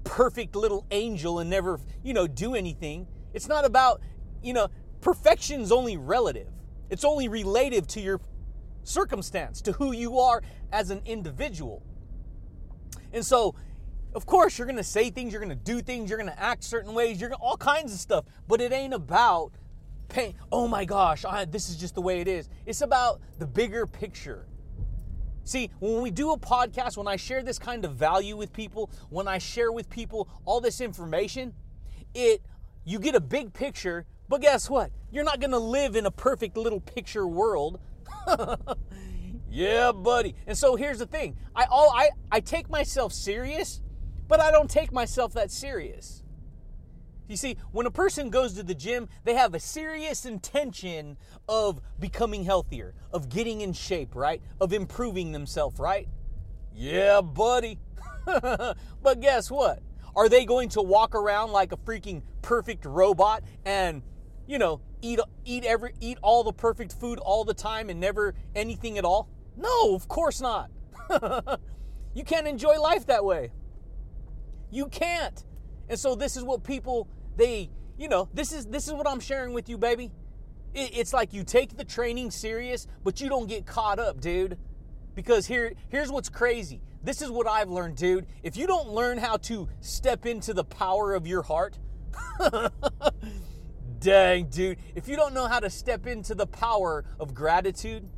perfect 0.03 0.55
little 0.55 0.85
angel 0.91 1.39
and 1.39 1.49
never, 1.49 1.79
you 2.03 2.13
know, 2.13 2.27
do 2.27 2.55
anything. 2.55 3.07
It's 3.33 3.47
not 3.47 3.65
about, 3.65 4.01
you 4.41 4.53
know, 4.53 4.69
perfection's 5.01 5.71
only 5.71 5.97
relative. 5.97 6.47
It's 6.89 7.03
only 7.03 7.27
relative 7.27 7.87
to 7.87 8.01
your 8.01 8.19
circumstance, 8.83 9.61
to 9.61 9.71
who 9.73 9.93
you 9.93 10.19
are 10.19 10.41
as 10.71 10.89
an 10.89 11.01
individual. 11.05 11.83
And 13.13 13.25
so, 13.25 13.55
of 14.13 14.25
course, 14.25 14.57
you're 14.57 14.67
going 14.67 14.77
to 14.77 14.83
say 14.83 15.09
things, 15.09 15.33
you're 15.33 15.43
going 15.43 15.57
to 15.57 15.63
do 15.63 15.81
things, 15.81 16.09
you're 16.09 16.19
going 16.19 16.31
to 16.31 16.39
act 16.39 16.63
certain 16.63 16.93
ways, 16.93 17.19
you're 17.19 17.29
gonna, 17.29 17.41
all 17.41 17.57
kinds 17.57 17.93
of 17.93 17.99
stuff. 17.99 18.25
But 18.47 18.61
it 18.61 18.71
ain't 18.71 18.93
about 18.93 19.51
pain. 20.09 20.35
Oh 20.51 20.67
my 20.67 20.85
gosh, 20.85 21.25
I, 21.25 21.45
this 21.45 21.69
is 21.69 21.77
just 21.77 21.95
the 21.95 22.01
way 22.01 22.19
it 22.19 22.27
is. 22.27 22.49
It's 22.65 22.81
about 22.81 23.21
the 23.37 23.47
bigger 23.47 23.85
picture. 23.87 24.45
See, 25.43 25.71
when 25.79 26.01
we 26.01 26.11
do 26.11 26.31
a 26.31 26.37
podcast, 26.37 26.97
when 26.97 27.07
I 27.07 27.15
share 27.15 27.41
this 27.41 27.57
kind 27.57 27.85
of 27.85 27.95
value 27.95 28.35
with 28.37 28.53
people, 28.53 28.91
when 29.09 29.27
I 29.27 29.37
share 29.37 29.71
with 29.71 29.89
people 29.89 30.27
all 30.45 30.61
this 30.61 30.81
information, 30.81 31.53
it 32.13 32.41
you 32.85 32.99
get 32.99 33.15
a 33.15 33.19
big 33.19 33.53
picture, 33.53 34.05
but 34.27 34.41
guess 34.41 34.69
what? 34.69 34.91
You're 35.11 35.23
not 35.23 35.39
going 35.39 35.51
to 35.51 35.59
live 35.59 35.95
in 35.95 36.05
a 36.05 36.11
perfect 36.11 36.57
little 36.57 36.79
picture 36.79 37.27
world. 37.27 37.79
yeah, 39.49 39.91
buddy. 39.91 40.35
And 40.47 40.57
so 40.57 40.75
here's 40.75 40.99
the 40.99 41.05
thing. 41.05 41.37
I 41.55 41.65
all 41.65 41.91
I 41.95 42.09
I 42.31 42.39
take 42.39 42.69
myself 42.69 43.13
serious, 43.13 43.81
but 44.27 44.39
I 44.39 44.51
don't 44.51 44.69
take 44.69 44.91
myself 44.91 45.33
that 45.33 45.51
serious. 45.51 46.23
You 47.27 47.37
see, 47.37 47.57
when 47.71 47.85
a 47.85 47.91
person 47.91 48.31
goes 48.31 48.55
to 48.55 48.63
the 48.63 48.73
gym, 48.73 49.07
they 49.23 49.35
have 49.35 49.53
a 49.53 49.59
serious 49.59 50.25
intention 50.25 51.15
of 51.47 51.79
becoming 51.99 52.43
healthier, 52.43 52.95
of 53.13 53.29
getting 53.29 53.61
in 53.61 53.71
shape, 53.73 54.15
right? 54.15 54.41
Of 54.59 54.73
improving 54.73 55.31
themselves, 55.31 55.79
right? 55.79 56.07
Yeah, 56.73 57.21
buddy. 57.21 57.77
but 58.25 59.21
guess 59.21 59.51
what? 59.51 59.83
Are 60.15 60.27
they 60.27 60.43
going 60.43 60.69
to 60.69 60.81
walk 60.81 61.13
around 61.13 61.51
like 61.51 61.71
a 61.71 61.77
freaking 61.77 62.23
perfect 62.41 62.83
robot 62.85 63.43
and, 63.63 64.01
you 64.47 64.57
know, 64.57 64.81
eat 65.01 65.19
eat 65.45 65.63
every 65.65 65.93
eat 66.01 66.17
all 66.23 66.43
the 66.43 66.51
perfect 66.51 66.93
food 66.93 67.19
all 67.19 67.45
the 67.45 67.53
time 67.53 67.91
and 67.91 67.99
never 67.99 68.33
anything 68.55 68.97
at 68.97 69.05
all? 69.05 69.29
No, 69.57 69.95
of 69.95 70.07
course 70.07 70.41
not. 70.41 70.71
you 72.13 72.23
can't 72.23 72.47
enjoy 72.47 72.79
life 72.79 73.05
that 73.07 73.23
way. 73.23 73.51
You 74.71 74.87
can't. 74.87 75.43
And 75.89 75.99
so 75.99 76.15
this 76.15 76.37
is 76.37 76.43
what 76.43 76.63
people 76.63 77.07
they, 77.35 77.69
you 77.97 78.07
know, 78.07 78.29
this 78.33 78.51
is 78.53 78.65
this 78.67 78.87
is 78.87 78.93
what 78.93 79.07
I'm 79.07 79.19
sharing 79.19 79.53
with 79.53 79.69
you, 79.69 79.77
baby. 79.77 80.11
It, 80.73 80.97
it's 80.97 81.13
like 81.13 81.33
you 81.33 81.43
take 81.43 81.77
the 81.77 81.83
training 81.83 82.31
serious, 82.31 82.87
but 83.03 83.19
you 83.19 83.29
don't 83.29 83.47
get 83.47 83.65
caught 83.65 83.99
up, 83.99 84.21
dude. 84.21 84.57
Because 85.15 85.47
here 85.47 85.73
here's 85.89 86.11
what's 86.11 86.29
crazy. 86.29 86.81
This 87.01 87.21
is 87.21 87.31
what 87.31 87.47
I've 87.47 87.69
learned, 87.69 87.95
dude. 87.95 88.27
If 88.43 88.57
you 88.57 88.67
don't 88.67 88.89
learn 88.89 89.17
how 89.17 89.37
to 89.37 89.69
step 89.79 90.25
into 90.25 90.53
the 90.53 90.65
power 90.65 91.13
of 91.13 91.25
your 91.25 91.41
heart, 91.41 91.79
dang, 93.99 94.47
dude. 94.47 94.77
If 94.95 95.07
you 95.07 95.15
don't 95.15 95.33
know 95.33 95.47
how 95.47 95.59
to 95.59 95.69
step 95.69 96.07
into 96.07 96.35
the 96.35 96.45
power 96.45 97.05
of 97.19 97.33
gratitude, 97.33 98.09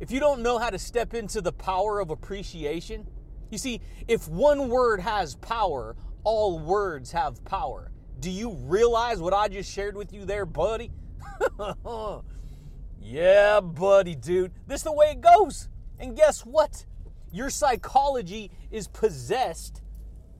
if 0.00 0.10
you 0.10 0.18
don't 0.18 0.40
know 0.40 0.58
how 0.58 0.70
to 0.70 0.78
step 0.78 1.12
into 1.14 1.42
the 1.42 1.52
power 1.52 2.00
of 2.00 2.10
appreciation, 2.10 3.06
you 3.50 3.58
see, 3.58 3.82
if 4.08 4.26
one 4.28 4.70
word 4.70 5.00
has 5.00 5.36
power, 5.36 5.94
all 6.24 6.58
words 6.58 7.12
have 7.12 7.44
power. 7.44 7.92
Do 8.18 8.30
you 8.30 8.50
realize 8.50 9.20
what 9.20 9.34
I 9.34 9.48
just 9.48 9.70
shared 9.70 9.96
with 9.96 10.12
you 10.12 10.24
there, 10.24 10.46
buddy? 10.46 10.90
yeah, 13.00 13.60
buddy, 13.60 14.14
dude. 14.14 14.52
This 14.66 14.80
is 14.80 14.84
the 14.84 14.92
way 14.92 15.10
it 15.10 15.20
goes. 15.20 15.68
And 15.98 16.16
guess 16.16 16.40
what? 16.46 16.86
Your 17.30 17.50
psychology 17.50 18.50
is 18.70 18.88
possessed 18.88 19.79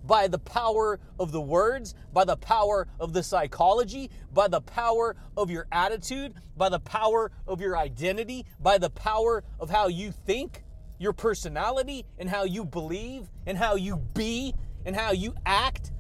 by 0.05 0.29
the 0.29 0.39
power 0.39 0.99
of 1.19 1.33
the 1.33 1.41
words, 1.41 1.95
by 2.13 2.25
the 2.25 2.37
power 2.37 2.87
of 2.99 3.13
the 3.13 3.23
psychology, 3.23 4.11
by 4.33 4.49
the 4.49 4.61
power 4.61 5.17
of 5.37 5.51
your 5.51 5.67
attitude, 5.73 6.35
by 6.57 6.69
the 6.69 6.81
power 6.81 7.31
of 7.47 7.61
your 7.61 7.77
identity, 7.77 8.45
by 8.61 8.79
the 8.79 8.91
power 8.91 9.45
of 9.59 9.71
how 9.71 9.89
you 9.89 10.13
think, 10.13 10.65
your 10.99 11.13
personality, 11.13 12.05
and 12.19 12.29
how 12.29 12.45
you 12.45 12.65
believe, 12.65 13.29
and 13.47 13.57
how 13.57 13.75
you 13.77 13.97
be, 14.15 14.55
and 14.85 14.95
how 14.95 15.13
you 15.13 15.35
act. 15.47 15.93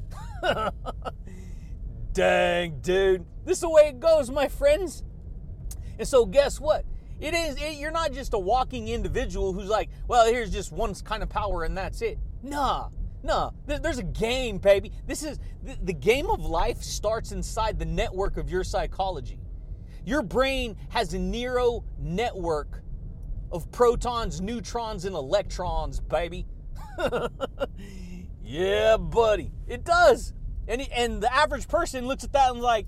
Dang, 2.13 2.81
dude. 2.81 3.25
This 3.45 3.59
is 3.59 3.63
the 3.63 3.71
way 3.71 3.89
it 3.89 4.01
goes, 4.01 4.31
my 4.31 4.49
friends. 4.49 5.05
And 5.99 6.07
so, 6.07 6.27
guess 6.27 6.61
what? 6.61 6.85
It 7.21 7.35
is, 7.35 7.57
it, 7.61 7.77
you're 7.77 7.91
not 7.91 8.13
just 8.13 8.33
a 8.33 8.39
walking 8.39 8.89
individual 8.89 9.53
who's 9.53 9.69
like, 9.69 9.91
well, 10.09 10.27
here's 10.27 10.51
just 10.51 10.73
one 10.73 10.95
kind 10.95 11.23
of 11.23 11.29
power 11.29 11.65
and 11.65 11.77
that's 11.77 12.01
it. 12.01 12.19
Nah, 12.43 12.89
nah. 13.23 13.51
There's 13.67 13.99
a 13.99 14.05
game, 14.05 14.59
baby. 14.59 14.93
This 15.07 15.23
is, 15.23 15.39
the, 15.63 15.93
game 15.93 16.29
of 16.31 16.41
life 16.41 16.83
starts 16.83 17.33
inside 17.33 17.79
the 17.79 17.85
network 17.85 18.37
of 18.37 18.51
your 18.51 18.65
psychology. 18.65 19.39
Your 20.05 20.23
brain 20.23 20.77
has 20.89 21.15
a 21.15 21.19
neural 21.19 21.85
network 21.99 22.83
of 23.53 23.71
protons, 23.73 24.41
neutrons, 24.41 25.05
and 25.05 25.15
electrons, 25.15 26.01
baby. 26.01 26.47
yeah, 28.43 28.97
buddy. 28.97 29.53
It 29.67 29.85
does. 29.85 30.33
And, 30.69 30.83
and 30.95 31.23
the 31.23 31.33
average 31.33 31.69
person 31.69 32.07
looks 32.07 32.25
at 32.25 32.33
that 32.33 32.51
and 32.51 32.61
like, 32.61 32.87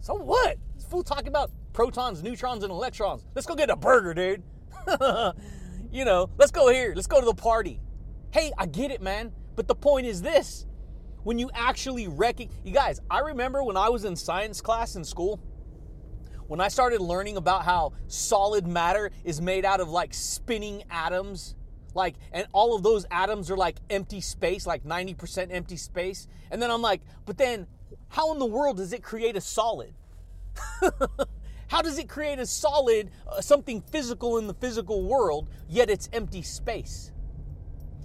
so 0.00 0.14
what? 0.14 0.58
This 0.76 0.84
fool 0.84 1.02
talking 1.02 1.28
about 1.28 1.50
protons, 1.72 2.22
neutrons, 2.22 2.62
and 2.62 2.70
electrons. 2.70 3.24
Let's 3.34 3.46
go 3.46 3.54
get 3.54 3.70
a 3.70 3.76
burger, 3.76 4.14
dude. 4.14 4.42
you 5.90 6.04
know, 6.04 6.30
let's 6.38 6.50
go 6.50 6.70
here. 6.70 6.92
Let's 6.94 7.06
go 7.06 7.20
to 7.20 7.26
the 7.26 7.34
party. 7.34 7.80
Hey, 8.30 8.52
I 8.58 8.66
get 8.66 8.90
it, 8.90 9.00
man. 9.00 9.32
But 9.58 9.66
the 9.66 9.74
point 9.74 10.06
is 10.06 10.22
this 10.22 10.66
when 11.24 11.36
you 11.40 11.50
actually 11.52 12.06
recognize, 12.06 12.56
you 12.62 12.72
guys, 12.72 13.00
I 13.10 13.18
remember 13.18 13.60
when 13.64 13.76
I 13.76 13.88
was 13.88 14.04
in 14.04 14.14
science 14.14 14.60
class 14.60 14.94
in 14.94 15.04
school, 15.04 15.40
when 16.46 16.60
I 16.60 16.68
started 16.68 17.00
learning 17.00 17.36
about 17.36 17.64
how 17.64 17.94
solid 18.06 18.68
matter 18.68 19.10
is 19.24 19.40
made 19.40 19.64
out 19.64 19.80
of 19.80 19.88
like 19.88 20.14
spinning 20.14 20.84
atoms 20.90 21.56
like 21.92 22.14
and 22.30 22.46
all 22.52 22.76
of 22.76 22.84
those 22.84 23.04
atoms 23.10 23.50
are 23.50 23.56
like 23.56 23.78
empty 23.90 24.20
space 24.20 24.64
like 24.64 24.84
90% 24.84 25.48
empty 25.50 25.76
space. 25.76 26.28
And 26.52 26.62
then 26.62 26.70
i'm 26.70 26.80
like 26.80 27.00
but 27.26 27.36
then 27.36 27.66
how 28.10 28.32
in 28.32 28.38
the 28.38 28.46
world 28.46 28.76
does 28.76 28.92
it 28.92 29.02
create 29.02 29.36
a 29.36 29.40
solid? 29.40 29.92
How 31.66 31.82
does 31.82 31.98
it 31.98 32.08
create 32.08 32.38
a 32.38 32.46
solid 32.46 33.10
uh, 33.26 33.40
something 33.40 33.82
physical 33.82 34.38
in 34.38 34.46
the 34.46 34.54
physical 34.54 35.02
world 35.02 35.48
yet 35.68 35.90
it's 35.90 36.08
empty 36.12 36.42
space 36.42 37.10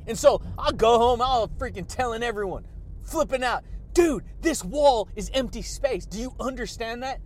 and 0.08 0.18
so 0.18 0.42
i'll 0.58 0.72
go 0.72 0.98
home 0.98 1.22
i'll 1.22 1.48
freaking 1.48 1.88
telling 1.88 2.24
everyone 2.24 2.66
flipping 3.06 3.44
out 3.44 3.64
dude 3.94 4.24
this 4.42 4.64
wall 4.64 5.08
is 5.16 5.30
empty 5.34 5.62
space 5.62 6.06
do 6.06 6.20
you 6.20 6.34
understand 6.40 7.04
that 7.04 7.20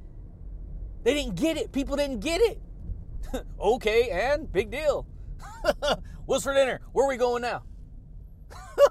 they 1.03 1.13
didn't 1.13 1.35
get 1.35 1.57
it 1.57 1.71
people 1.71 1.95
didn't 1.95 2.19
get 2.19 2.41
it 2.41 2.59
okay 3.59 4.09
and 4.09 4.51
big 4.51 4.69
deal 4.71 5.07
What's 6.25 6.43
for 6.43 6.53
dinner? 6.53 6.81
Where 6.91 7.05
are 7.05 7.09
we 7.09 7.17
going 7.17 7.41
now? 7.41 7.63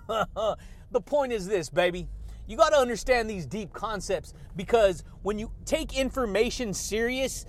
the 0.91 1.01
point 1.01 1.33
is 1.33 1.47
this, 1.47 1.69
baby. 1.69 2.09
You 2.47 2.57
got 2.57 2.71
to 2.71 2.77
understand 2.77 3.29
these 3.29 3.45
deep 3.47 3.73
concepts 3.73 4.33
because 4.55 5.03
when 5.23 5.39
you 5.39 5.51
take 5.65 5.99
information 5.99 6.73
serious, 6.73 7.45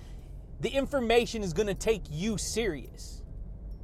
the 0.60 0.70
information 0.70 1.42
is 1.42 1.52
going 1.52 1.68
to 1.68 1.74
take 1.74 2.02
you 2.10 2.36
serious. 2.36 3.17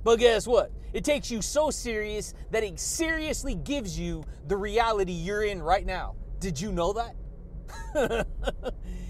But 0.04 0.18
guess 0.18 0.46
what? 0.46 0.70
It 0.92 1.02
takes 1.02 1.30
you 1.30 1.42
so 1.42 1.70
serious 1.70 2.34
that 2.50 2.62
it 2.62 2.78
seriously 2.78 3.54
gives 3.54 3.98
you 3.98 4.22
the 4.46 4.56
reality 4.56 5.12
you're 5.12 5.42
in 5.42 5.62
right 5.62 5.84
now. 5.84 6.14
Did 6.38 6.60
you 6.60 6.70
know 6.70 6.92
that? 6.92 8.26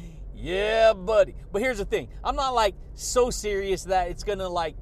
yeah, 0.35 0.93
buddy. 0.93 1.35
But 1.53 1.61
here's 1.61 1.79
the 1.79 1.85
thing 1.85 2.09
I'm 2.23 2.37
not 2.37 2.55
like 2.55 2.75
so 2.95 3.29
serious 3.31 3.85
that 3.85 4.09
it's 4.09 4.23
to 4.23 4.49
like 4.49 4.77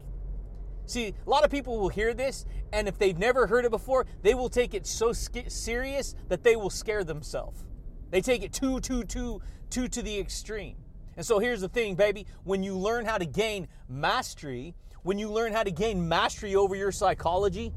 See, 0.87 1.15
a 1.27 1.31
lot 1.31 1.45
of 1.45 1.51
people 1.51 1.79
will 1.79 1.89
hear 1.89 2.13
this, 2.13 2.45
and 2.73 2.89
if 2.89 2.99
they've 2.99 3.17
never 3.17 3.47
heard 3.47 3.65
it 3.65 3.71
before, 3.71 4.05
they 4.23 4.35
will 4.35 4.49
take 4.49 4.75
it 4.75 4.87
so 4.87 5.13
serious 5.13 6.15
that 6.29 6.43
they 6.43 6.57
will 6.57 6.71
scare 6.71 7.05
themselves. 7.05 7.65
They 8.11 8.21
take 8.21 8.43
it 8.43 8.53
too, 8.53 8.81
too, 8.81 9.05
too, 9.05 9.41
too 9.71 9.89
to 9.89 10.03
the 10.03 10.19
extreme. 10.19 10.77
And 11.17 11.25
so 11.25 11.39
here's 11.39 11.61
the 11.61 11.69
thing, 11.69 11.95
baby. 11.95 12.27
When 12.45 12.63
you 12.63 12.77
learn 12.77 13.07
how 13.07 13.19
to 13.19 13.25
gain 13.25 13.69
mastery, 13.89 14.75
when 15.03 15.19
you 15.19 15.29
learn 15.31 15.53
how 15.53 15.63
to 15.63 15.71
gain 15.71 16.09
mastery 16.09 16.55
over 16.55 16.75
your 16.75 16.93
psychology, 16.93 17.73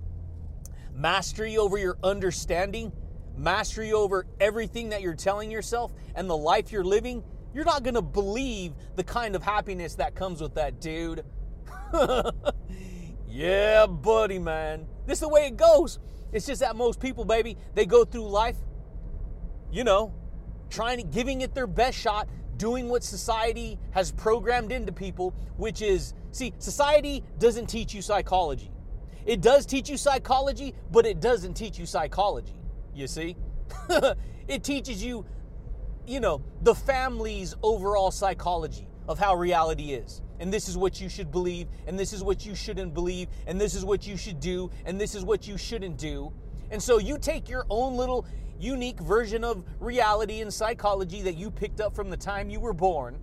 mastery 0.93 1.57
over 1.57 1.77
your 1.77 1.97
understanding, 2.03 2.91
mastery 3.35 3.91
over 3.93 4.25
everything 4.39 4.89
that 4.89 5.01
you're 5.01 5.15
telling 5.15 5.51
yourself 5.51 5.93
and 6.15 6.29
the 6.29 6.37
life 6.37 6.71
you're 6.71 6.83
living, 6.83 7.23
you're 7.53 7.65
not 7.65 7.83
gonna 7.83 8.01
believe 8.01 8.73
the 8.95 9.03
kind 9.03 9.35
of 9.35 9.43
happiness 9.43 9.95
that 9.95 10.15
comes 10.15 10.41
with 10.41 10.55
that, 10.55 10.79
dude. 10.79 11.23
Yeah, 13.35 13.85
buddy, 13.85 14.39
man. 14.39 14.87
This 15.05 15.17
is 15.17 15.19
the 15.19 15.27
way 15.27 15.47
it 15.47 15.57
goes. 15.57 15.99
It's 16.31 16.45
just 16.45 16.61
that 16.61 16.77
most 16.77 17.01
people, 17.01 17.25
baby, 17.25 17.57
they 17.73 17.85
go 17.85 18.05
through 18.05 18.29
life, 18.29 18.55
you 19.69 19.83
know, 19.83 20.13
trying 20.69 20.99
to 20.99 21.03
giving 21.03 21.41
it 21.41 21.53
their 21.53 21.67
best 21.67 21.97
shot, 21.97 22.29
doing 22.57 22.89
what 22.89 23.03
society 23.03 23.77
has 23.91 24.11
programmed 24.11 24.71
into 24.71 24.91
people, 24.91 25.33
which 25.57 25.81
is 25.81 26.13
see, 26.31 26.53
society 26.59 27.23
doesn't 27.39 27.67
teach 27.67 27.93
you 27.93 28.01
psychology. 28.01 28.71
It 29.25 29.41
does 29.41 29.65
teach 29.65 29.89
you 29.89 29.97
psychology, 29.97 30.73
but 30.91 31.05
it 31.05 31.19
doesn't 31.19 31.55
teach 31.55 31.79
you 31.79 31.85
psychology. 31.85 32.59
You 32.93 33.07
see? 33.07 33.35
it 34.47 34.63
teaches 34.63 35.03
you, 35.03 35.25
you 36.05 36.19
know, 36.19 36.43
the 36.61 36.75
family's 36.75 37.55
overall 37.63 38.11
psychology 38.11 38.87
of 39.07 39.19
how 39.19 39.35
reality 39.35 39.93
is 39.93 40.21
and 40.39 40.51
this 40.51 40.67
is 40.67 40.77
what 40.77 40.99
you 40.99 41.09
should 41.09 41.31
believe, 41.31 41.67
and 41.87 41.97
this 41.97 42.13
is 42.13 42.23
what 42.23 42.45
you 42.45 42.55
shouldn't 42.55 42.93
believe, 42.93 43.27
and 43.47 43.59
this 43.59 43.73
is 43.73 43.85
what 43.85 44.05
you 44.05 44.17
should 44.17 44.39
do, 44.39 44.69
and 44.85 44.99
this 44.99 45.15
is 45.15 45.23
what 45.23 45.47
you 45.47 45.57
shouldn't 45.57 45.97
do. 45.97 46.31
And 46.71 46.81
so 46.81 46.97
you 46.97 47.17
take 47.17 47.47
your 47.47 47.65
own 47.69 47.95
little 47.95 48.25
unique 48.59 48.99
version 48.99 49.43
of 49.43 49.63
reality 49.79 50.41
and 50.41 50.53
psychology 50.53 51.21
that 51.21 51.35
you 51.35 51.51
picked 51.51 51.81
up 51.81 51.95
from 51.95 52.09
the 52.09 52.17
time 52.17 52.49
you 52.49 52.59
were 52.59 52.73
born, 52.73 53.19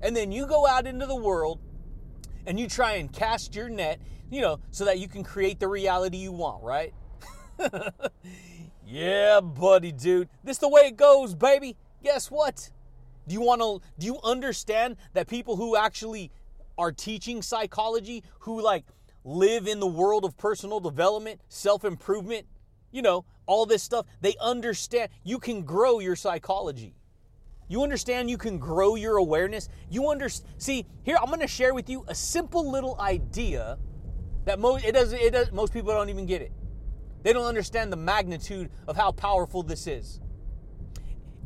and 0.00 0.16
then 0.16 0.32
you 0.32 0.46
go 0.46 0.66
out 0.66 0.86
into 0.86 1.06
the 1.06 1.14
world 1.14 1.60
and 2.46 2.58
you 2.58 2.68
try 2.68 2.94
and 2.94 3.12
cast 3.12 3.54
your 3.54 3.68
net, 3.68 4.00
you 4.30 4.40
know, 4.40 4.58
so 4.70 4.84
that 4.84 4.98
you 4.98 5.08
can 5.08 5.22
create 5.22 5.60
the 5.60 5.68
reality 5.68 6.16
you 6.16 6.32
want, 6.32 6.62
right? 6.62 6.92
yeah, 8.86 9.40
buddy, 9.40 9.92
dude. 9.92 10.28
This 10.42 10.58
the 10.58 10.68
way 10.68 10.82
it 10.82 10.96
goes, 10.96 11.34
baby. 11.34 11.76
Guess 12.02 12.30
what? 12.30 12.70
Do 13.28 13.34
you 13.34 13.40
want 13.40 13.60
to 13.60 13.80
do 13.98 14.06
you 14.06 14.18
understand 14.24 14.96
that 15.12 15.28
people 15.28 15.56
who 15.56 15.76
actually 15.76 16.32
are 16.76 16.90
teaching 16.90 17.42
psychology, 17.42 18.24
who 18.40 18.60
like 18.60 18.84
live 19.24 19.68
in 19.68 19.78
the 19.78 19.86
world 19.86 20.24
of 20.24 20.36
personal 20.36 20.80
development, 20.80 21.40
self-improvement, 21.48 22.46
you 22.90 23.02
know, 23.02 23.24
all 23.46 23.66
this 23.66 23.82
stuff, 23.82 24.06
they 24.20 24.34
understand 24.40 25.10
you 25.24 25.38
can 25.38 25.62
grow 25.62 25.98
your 25.98 26.16
psychology. 26.16 26.94
You 27.68 27.82
understand 27.82 28.28
you 28.28 28.38
can 28.38 28.58
grow 28.58 28.96
your 28.96 29.16
awareness. 29.16 29.68
You 29.88 30.10
understand. 30.10 30.52
See, 30.58 30.86
here 31.04 31.16
I'm 31.20 31.28
going 31.28 31.40
to 31.40 31.46
share 31.46 31.72
with 31.72 31.88
you 31.88 32.04
a 32.08 32.14
simple 32.14 32.70
little 32.70 33.00
idea 33.00 33.78
that 34.44 34.58
most 34.58 34.84
it 34.84 34.92
doesn't. 34.92 35.18
It 35.18 35.32
does. 35.32 35.52
Most 35.52 35.72
people 35.72 35.92
don't 35.92 36.10
even 36.10 36.26
get 36.26 36.42
it. 36.42 36.52
They 37.22 37.32
don't 37.32 37.46
understand 37.46 37.92
the 37.92 37.96
magnitude 37.96 38.70
of 38.88 38.96
how 38.96 39.12
powerful 39.12 39.62
this 39.62 39.86
is. 39.86 40.20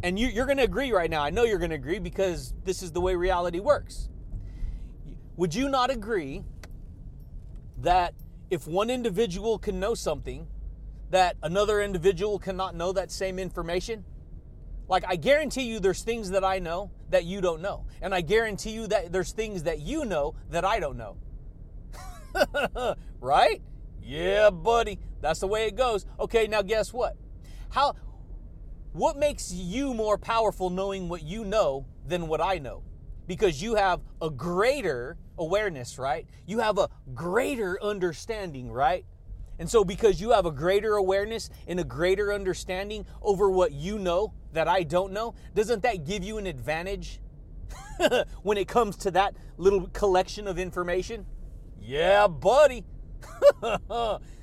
And 0.03 0.19
you, 0.19 0.29
you're 0.29 0.47
going 0.47 0.59
to 0.59 0.65
agree 0.65 0.91
right 0.93 1.11
now. 1.11 1.23
I 1.23 1.31
know 1.31 1.45
you're 1.45 1.59
going 1.59 1.71
to 1.71 1.77
agree 1.77 1.99
because 1.99 2.55
this 2.65 2.83
is 2.83 2.93
the 2.93 3.01
way 3.01 3.15
reality 3.15 3.61
works. 3.61 4.09
Would 5.37 5.55
you 5.55 5.69
not 5.69 5.91
agree 5.91 6.43
that 7.79 8.15
if 8.51 8.67
one 8.67 8.91
individual 8.91 9.59
can 9.59 9.79
know 9.79 9.95
something, 9.95 10.47
that 11.11 11.37
another 11.43 11.81
individual 11.81 12.39
cannot 12.39 12.75
know 12.75 12.93
that 12.93 13.11
same 13.11 13.39
information? 13.39 14.05
Like, 14.89 15.05
I 15.07 15.17
guarantee 15.17 15.63
you 15.63 15.81
there's 15.81 16.03
things 16.03 16.31
that 16.31 16.45
I 16.45 16.59
know 16.59 16.91
that 17.11 17.25
you 17.25 17.41
don't 17.41 17.61
know. 17.61 17.87
And 18.01 18.15
I 18.15 18.21
guarantee 18.21 18.71
you 18.71 18.87
that 18.89 19.13
there's 19.13 19.33
things 19.33 19.65
that 19.65 19.81
you 19.81 20.05
know 20.05 20.35
that 20.51 20.65
I 20.65 20.79
don't 20.81 20.97
know. 20.97 21.17
right? 23.21 23.63
Yeah, 24.03 24.51
buddy. 24.51 24.99
That's 25.21 25.41
the 25.41 25.49
way 25.49 25.67
it 25.67 25.77
goes. 25.77 26.07
Okay, 26.21 26.47
now 26.47 26.63
guess 26.63 26.93
what? 26.93 27.17
How 27.71 27.95
what 28.93 29.19
makes 29.19 29.53
you 29.53 29.93
more 29.93 30.17
powerful 30.17 30.71
knowing 30.71 31.09
what 31.09 31.23
you 31.23 31.45
know 31.45 31.87
than 32.07 32.29
what 32.29 32.41
I 32.41 32.59
know? 32.59 32.83
Because 33.27 33.61
you 33.61 33.75
have 33.75 34.01
a 34.23 34.31
greater 34.31 35.19
awareness, 35.37 35.99
right? 35.99 36.27
You 36.47 36.61
have 36.61 36.79
a 36.79 36.89
greater 37.13 37.83
understanding, 37.83 38.71
right? 38.71 39.05
And 39.59 39.71
so, 39.71 39.85
because 39.85 40.21
you 40.21 40.33
have 40.33 40.45
a 40.45 40.51
greater 40.51 40.95
awareness 40.97 41.49
and 41.67 41.81
a 41.81 41.85
greater 41.85 42.33
understanding 42.33 43.07
over 43.23 43.49
what 43.49 43.73
you 43.73 43.99
know 43.99 44.35
that 44.53 44.69
I 44.69 44.83
don't 44.83 45.13
know, 45.13 45.35
doesn't 45.55 45.83
that 45.83 46.05
give 46.05 46.23
you 46.23 46.39
an 46.39 46.47
advantage 46.47 47.21
when 48.43 48.59
it 48.59 48.69
comes 48.69 48.97
to 48.99 49.11
that 49.13 49.35
little 49.57 49.87
collection 49.89 50.47
of 50.47 50.59
information? 50.59 51.27
Yeah, 51.81 52.27
buddy. 52.27 52.85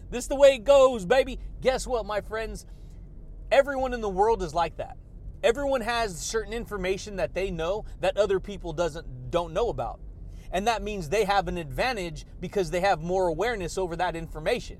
this 0.10 0.23
is 0.23 0.28
the 0.28 0.36
way 0.36 0.56
it 0.56 0.63
goes, 0.63 1.06
baby. 1.06 1.39
Guess 1.62 1.86
what, 1.86 2.06
my 2.06 2.21
friends? 2.21 2.65
Everyone 3.52 3.93
in 3.93 4.02
the 4.02 4.10
world 4.10 4.41
is 4.41 4.54
like 4.54 4.78
that. 4.78 4.97
Everyone 5.43 5.82
has 5.82 6.17
certain 6.17 6.54
information 6.54 7.17
that 7.17 7.34
they 7.34 7.52
know 7.52 7.86
that 7.99 8.17
other 8.17 8.39
people 8.39 8.73
doesn't 8.73 9.30
don't 9.30 9.54
know 9.54 9.69
about. 9.69 9.99
And 10.52 10.67
that 10.67 10.82
means 10.82 11.10
they 11.10 11.26
have 11.26 11.47
an 11.47 11.58
advantage 11.58 12.26
because 12.39 12.71
they 12.71 12.80
have 12.80 13.02
more 13.02 13.28
awareness 13.28 13.78
over 13.78 13.95
that 13.97 14.15
information. 14.15 14.78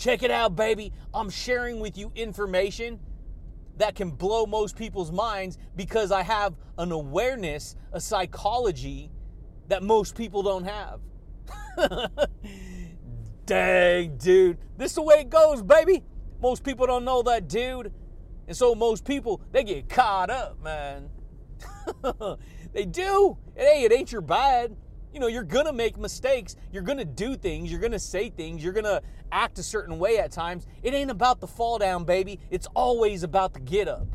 Check 0.00 0.22
it 0.22 0.30
out, 0.30 0.56
baby. 0.56 0.94
I'm 1.12 1.28
sharing 1.28 1.78
with 1.78 1.98
you 1.98 2.10
information 2.14 2.98
that 3.76 3.94
can 3.94 4.10
blow 4.10 4.46
most 4.46 4.74
people's 4.74 5.12
minds 5.12 5.58
because 5.76 6.10
I 6.10 6.22
have 6.22 6.54
an 6.78 6.90
awareness, 6.90 7.76
a 7.92 8.00
psychology 8.00 9.10
that 9.68 9.82
most 9.82 10.16
people 10.16 10.42
don't 10.42 10.64
have. 10.64 11.00
Dang, 13.44 14.16
dude. 14.16 14.56
This 14.78 14.92
is 14.92 14.94
the 14.94 15.02
way 15.02 15.16
it 15.16 15.28
goes, 15.28 15.60
baby. 15.60 16.02
Most 16.40 16.64
people 16.64 16.86
don't 16.86 17.04
know 17.04 17.20
that, 17.24 17.46
dude. 17.46 17.92
And 18.48 18.56
so 18.56 18.74
most 18.74 19.04
people, 19.04 19.42
they 19.52 19.64
get 19.64 19.90
caught 19.90 20.30
up, 20.30 20.62
man. 20.62 21.10
they 22.72 22.86
do. 22.86 23.36
and 23.54 23.68
Hey, 23.68 23.82
it 23.84 23.92
ain't 23.92 24.12
your 24.12 24.22
bad. 24.22 24.74
You 25.12 25.20
know, 25.20 25.26
you're 25.26 25.42
gonna 25.42 25.72
make 25.72 25.98
mistakes. 25.98 26.56
You're 26.72 26.82
gonna 26.82 27.04
do 27.04 27.36
things. 27.36 27.70
You're 27.70 27.80
gonna 27.80 27.98
say 27.98 28.30
things. 28.30 28.62
You're 28.62 28.72
gonna 28.72 29.02
act 29.32 29.58
a 29.58 29.62
certain 29.62 29.98
way 29.98 30.18
at 30.18 30.30
times. 30.30 30.66
It 30.82 30.94
ain't 30.94 31.10
about 31.10 31.40
the 31.40 31.46
fall 31.46 31.78
down, 31.78 32.04
baby. 32.04 32.38
It's 32.50 32.68
always 32.74 33.22
about 33.22 33.52
the 33.52 33.60
get 33.60 33.88
up. 33.88 34.06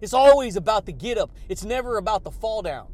It's 0.00 0.12
always 0.14 0.56
about 0.56 0.86
the 0.86 0.92
get 0.92 1.18
up. 1.18 1.30
It's 1.48 1.64
never 1.64 1.96
about 1.96 2.22
the 2.22 2.30
fall 2.30 2.62
down. 2.62 2.88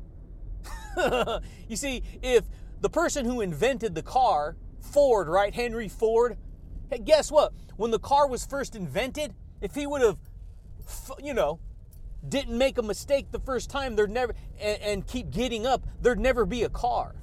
you 1.69 1.77
see, 1.77 2.03
if 2.23 2.45
the 2.81 2.91
person 2.91 3.25
who 3.25 3.41
invented 3.41 3.95
the 3.95 4.03
car, 4.03 4.57
Ford, 4.81 5.29
right? 5.29 5.55
Henry 5.55 5.89
Ford. 5.89 6.37
Hey, 6.91 6.99
guess 6.99 7.31
what? 7.31 7.53
When 7.77 7.91
the 7.91 7.99
car 7.99 8.29
was 8.29 8.45
first 8.45 8.77
invented, 8.77 9.35
if 9.61 9.75
he 9.75 9.87
would 9.87 10.03
have, 10.03 10.19
you 11.23 11.35
know, 11.35 11.61
didn't 12.29 12.57
make 12.57 12.79
a 12.79 12.83
mistake 12.83 13.31
the 13.31 13.41
first 13.41 13.71
time, 13.71 13.97
there'd 13.97 14.11
never 14.11 14.35
and, 14.61 14.83
and 14.83 15.07
keep 15.07 15.31
getting 15.31 15.67
up, 15.67 15.87
there'd 16.01 16.21
never 16.21 16.47
be 16.47 16.63
a 16.63 16.69
car. 16.69 17.17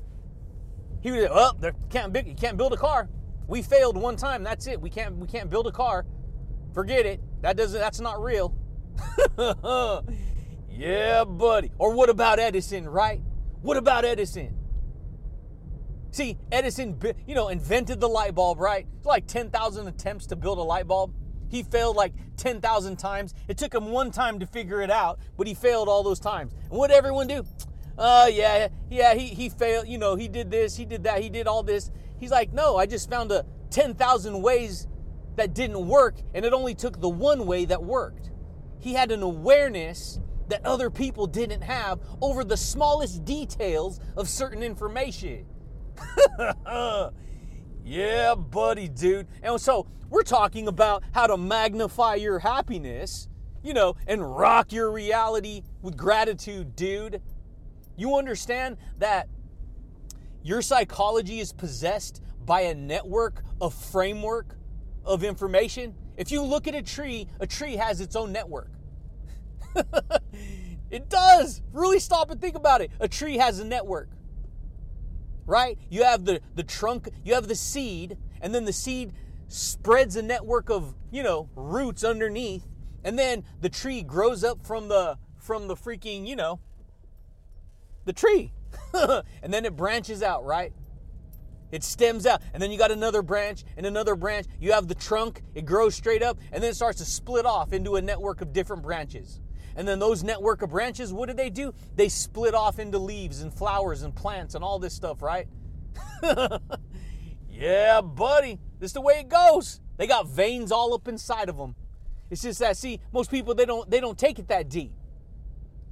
He 1.02 1.12
would, 1.12 1.30
oh, 1.32 1.54
there 1.60 1.74
can't 1.90 2.12
be, 2.12 2.22
you 2.26 2.36
can't 2.36 2.58
build 2.58 2.74
a 2.74 2.78
car. 2.78 3.10
We 3.48 3.62
failed 3.62 3.98
one 3.98 4.16
time. 4.16 4.44
That's 4.44 4.68
it. 4.68 4.80
We 4.80 4.90
can't 4.90 5.16
we 5.16 5.28
can't 5.28 5.50
build 5.50 5.66
a 5.66 5.72
car. 5.72 6.06
Forget 6.74 7.06
it. 7.06 7.20
That 7.42 7.58
doesn't. 7.58 7.80
That's 7.80 8.00
not 8.00 8.22
real. 8.22 8.56
yeah, 10.70 11.24
buddy. 11.24 11.72
Or 11.80 11.94
what 11.94 12.10
about 12.10 12.40
Edison? 12.40 12.88
Right? 12.88 13.22
What 13.62 13.78
about 13.78 14.06
Edison? 14.06 14.56
See, 16.12 16.38
Edison, 16.52 17.00
you 17.28 17.36
know, 17.36 17.50
invented 17.50 18.00
the 18.00 18.10
light 18.10 18.36
bulb, 18.36 18.60
right? 18.60 18.88
It's 18.98 19.06
like 19.06 19.28
10,000 19.28 19.88
attempts 19.88 20.26
to 20.28 20.36
build 20.36 20.58
a 20.58 20.64
light 20.64 20.88
bulb. 20.88 21.14
He 21.50 21.64
failed 21.64 21.96
like 21.96 22.14
10,000 22.38 22.98
times. 22.98 23.34
It 23.48 23.58
took 23.58 23.74
him 23.74 23.88
one 23.92 24.12
time 24.12 24.40
to 24.40 24.46
figure 24.46 24.82
it 24.82 24.92
out, 24.92 25.20
but 25.38 25.48
he 25.48 25.54
failed 25.54 25.90
all 25.90 26.04
those 26.04 26.20
times. 26.20 26.54
And 26.70 26.78
what 26.78 26.90
did 26.90 26.98
everyone 26.98 27.28
do? 27.28 27.44
Uh, 27.98 28.30
yeah, 28.32 28.70
yeah, 28.90 29.14
he, 29.16 29.28
he 29.28 29.50
failed. 29.50 29.88
You 29.88 29.98
know, 29.98 30.16
he 30.16 30.28
did 30.28 30.50
this, 30.50 30.78
he 30.78 30.86
did 30.86 31.04
that, 31.04 31.22
he 31.22 31.30
did 31.30 31.48
all 31.48 31.64
this. 31.64 31.92
He's 32.20 32.32
like, 32.32 32.54
no, 32.54 32.78
I 32.78 32.86
just 32.86 33.10
found 33.10 33.32
a 33.32 33.46
10,000 33.72 34.42
ways 34.42 34.88
that 35.36 35.54
didn't 35.54 35.88
work, 35.88 36.18
and 36.34 36.46
it 36.46 36.54
only 36.54 36.76
took 36.76 37.00
the 37.00 37.10
one 37.10 37.46
way 37.46 37.66
that 37.66 37.84
worked. 37.84 38.30
He 38.80 38.94
had 38.94 39.12
an 39.12 39.22
awareness 39.22 40.20
that 40.50 40.66
other 40.66 40.90
people 40.90 41.28
didn't 41.28 41.62
have 41.62 42.00
over 42.22 42.44
the 42.44 42.58
smallest 42.58 43.24
details 43.24 44.00
of 44.18 44.28
certain 44.28 44.64
information. 44.64 45.46
yeah, 47.84 48.36
buddy, 48.36 48.88
dude. 48.88 49.28
And 49.42 49.60
so 49.60 49.88
we're 50.10 50.24
talking 50.24 50.68
about 50.68 51.04
how 51.14 51.28
to 51.28 51.38
magnify 51.38 52.16
your 52.16 52.40
happiness, 52.40 53.28
you 53.64 53.74
know, 53.74 53.96
and 54.08 54.36
rock 54.36 54.72
your 54.72 54.92
reality 54.92 55.64
with 55.82 55.98
gratitude, 55.98 56.76
dude. 56.76 57.22
You 57.96 58.16
understand 58.16 58.78
that 58.98 59.28
your 60.42 60.62
psychology 60.62 61.40
is 61.40 61.52
possessed 61.52 62.22
by 62.46 62.62
a 62.62 62.74
network 62.74 63.44
of 63.62 63.74
framework 63.74 64.58
of 65.06 65.24
information? 65.24 65.96
If 66.18 66.32
you 66.32 66.42
look 66.42 66.68
at 66.68 66.76
a 66.76 66.82
tree, 66.82 67.28
a 67.40 67.48
tree 67.48 67.76
has 67.76 68.02
its 68.02 68.16
own 68.16 68.32
network. 68.32 68.72
it 70.92 71.10
does. 71.10 71.62
Really 71.72 72.00
stop 72.00 72.32
and 72.32 72.42
think 72.42 72.56
about 72.56 72.82
it. 72.82 72.92
A 73.00 73.08
tree 73.08 73.38
has 73.38 73.60
a 73.60 73.66
network 73.66 74.10
right? 75.50 75.80
You 75.90 76.04
have 76.04 76.26
the, 76.26 76.42
the 76.54 76.64
trunk, 76.64 77.10
you 77.26 77.34
have 77.34 77.48
the 77.48 77.56
seed, 77.56 78.18
and 78.40 78.54
then 78.54 78.66
the 78.66 78.74
seed 78.74 79.14
spreads 79.48 80.16
a 80.16 80.22
network 80.22 80.70
of, 80.70 80.94
you 81.12 81.24
know, 81.24 81.50
roots 81.56 82.04
underneath, 82.04 82.68
and 83.04 83.18
then 83.18 83.44
the 83.60 83.70
tree 83.70 84.04
grows 84.04 84.44
up 84.44 84.66
from 84.66 84.88
the 84.88 85.18
from 85.40 85.68
the 85.68 85.76
freaking, 85.76 86.28
you 86.28 86.36
know, 86.36 86.60
the 88.06 88.14
tree. 88.14 88.54
and 88.94 89.52
then 89.52 89.66
it 89.66 89.76
branches 89.76 90.22
out, 90.22 90.46
right? 90.46 90.72
It 91.72 91.84
stems 91.84 92.28
out, 92.28 92.42
and 92.54 92.62
then 92.62 92.72
you 92.72 92.78
got 92.78 92.92
another 92.92 93.24
branch 93.24 93.64
and 93.76 93.86
another 93.86 94.16
branch. 94.16 94.46
You 94.60 94.74
have 94.74 94.88
the 94.88 94.96
trunk, 94.96 95.42
it 95.56 95.66
grows 95.66 95.96
straight 95.96 96.22
up, 96.22 96.38
and 96.52 96.62
then 96.62 96.72
it 96.72 96.76
starts 96.76 97.00
to 97.00 97.06
split 97.06 97.46
off 97.46 97.74
into 97.74 97.96
a 97.96 98.02
network 98.02 98.42
of 98.42 98.54
different 98.54 98.84
branches. 98.84 99.40
And 99.76 99.88
then 99.88 100.00
those 100.00 100.24
network 100.24 100.62
of 100.62 100.72
branches, 100.72 101.14
what 101.14 101.28
do 101.28 101.34
they 101.34 101.50
do? 101.50 101.74
They 101.96 102.10
split 102.10 102.54
off 102.54 102.80
into 102.80 103.00
leaves 103.00 103.42
and 103.42 103.54
flowers 103.54 104.02
and 104.02 104.16
plants 104.16 104.56
and 104.56 104.64
all 104.64 104.80
this 104.80 104.94
stuff, 104.94 105.22
right? 105.22 105.48
yeah, 107.50 108.02
buddy. 108.02 108.60
This 108.80 108.90
is 108.90 108.94
the 108.94 109.02
way 109.02 109.20
it 109.20 109.30
goes. 109.30 109.82
They 109.98 110.08
got 110.08 110.28
veins 110.28 110.72
all 110.72 110.94
up 110.94 111.08
inside 111.08 111.50
of 111.50 111.58
them. 111.58 111.76
It's 112.30 112.42
just 112.42 112.60
that 112.60 112.78
see, 112.78 113.00
most 113.12 113.32
people 113.32 113.56
they 113.56 113.66
don't 113.66 113.90
they 113.90 114.00
don't 114.00 114.18
take 114.18 114.40
it 114.40 114.48
that 114.50 114.70
deep. 114.70 114.94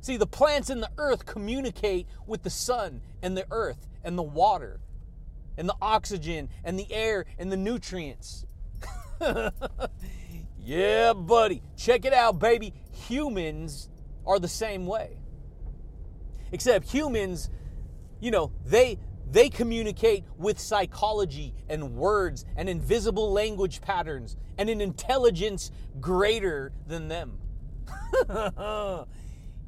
See, 0.02 0.18
the 0.18 0.28
plants 0.28 0.70
in 0.70 0.80
the 0.80 0.92
earth 0.98 1.26
communicate 1.26 2.08
with 2.26 2.44
the 2.44 2.50
sun 2.50 3.02
and 3.22 3.36
the 3.36 3.46
earth 3.52 3.88
and 4.04 4.18
the 4.18 4.24
water 4.24 4.80
and 5.58 5.68
the 5.68 5.76
oxygen 5.82 6.50
and 6.64 6.80
the 6.80 6.92
air 6.94 7.26
and 7.38 7.52
the 7.52 7.58
nutrients. 7.58 8.46
yeah, 10.68 11.14
buddy. 11.14 11.62
Check 11.76 12.06
it 12.06 12.14
out, 12.14 12.40
baby 12.40 12.74
humans 12.98 13.90
are 14.26 14.40
the 14.40 14.48
same 14.48 14.86
way. 14.86 15.20
Except 16.52 16.90
humans, 16.90 17.50
you 18.20 18.32
know, 18.32 18.52
they 18.66 19.00
they 19.30 19.50
communicate 19.50 20.24
with 20.38 20.58
psychology 20.58 21.54
and 21.68 21.96
words 21.96 22.46
and 22.56 22.70
invisible 22.70 23.32
language 23.34 23.82
patterns 23.82 24.38
and 24.58 24.70
an 24.70 24.80
intelligence 24.80 25.70
greater 26.00 26.72
than 26.88 27.10
them. 27.10 27.40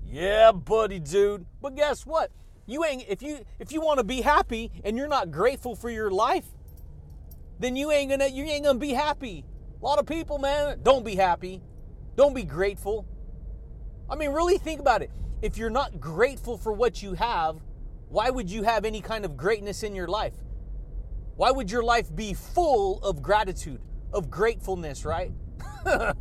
yeah, 0.06 0.52
buddy, 0.54 1.00
dude. 1.00 1.46
But 1.62 1.76
guess 1.76 2.06
what? 2.06 2.32
You 2.66 2.86
ain't 2.86 3.04
if 3.10 3.22
you 3.22 3.46
if 3.60 3.72
you 3.72 3.82
want 3.82 3.98
to 3.98 4.06
be 4.06 4.22
happy 4.22 4.72
and 4.84 4.96
you're 4.98 5.08
not 5.08 5.32
grateful 5.32 5.76
for 5.76 5.90
your 5.90 6.12
life, 6.12 6.46
then 7.60 7.76
you 7.76 7.92
ain't 7.92 8.12
gonna 8.12 8.28
you 8.28 8.46
ain't 8.46 8.64
gonna 8.64 8.80
be 8.80 8.94
happy. 8.94 9.44
A 9.82 9.86
lot 9.86 9.98
of 9.98 10.06
people, 10.06 10.38
man, 10.38 10.80
don't 10.84 11.06
be 11.06 11.16
happy. 11.16 11.62
Don't 12.18 12.36
be 12.36 12.44
grateful. 12.44 13.08
I 14.10 14.16
mean, 14.16 14.32
really 14.32 14.58
think 14.58 14.82
about 14.82 15.02
it. 15.02 15.10
If 15.42 15.58
you're 15.58 15.70
not 15.70 16.02
grateful 16.02 16.58
for 16.58 16.74
what 16.74 17.02
you 17.02 17.14
have, 17.14 17.62
why 18.10 18.30
would 18.30 18.52
you 18.52 18.64
have 18.64 18.84
any 18.84 19.00
kind 19.00 19.24
of 19.24 19.38
greatness 19.38 19.84
in 19.84 19.96
your 19.96 20.08
life? 20.08 20.34
Why 21.38 21.52
would 21.52 21.72
your 21.72 21.84
life 21.84 22.14
be 22.14 22.34
full 22.34 23.02
of 23.04 23.22
gratitude, 23.22 23.80
of 24.12 24.30
gratefulness, 24.30 25.06
right? 25.06 25.32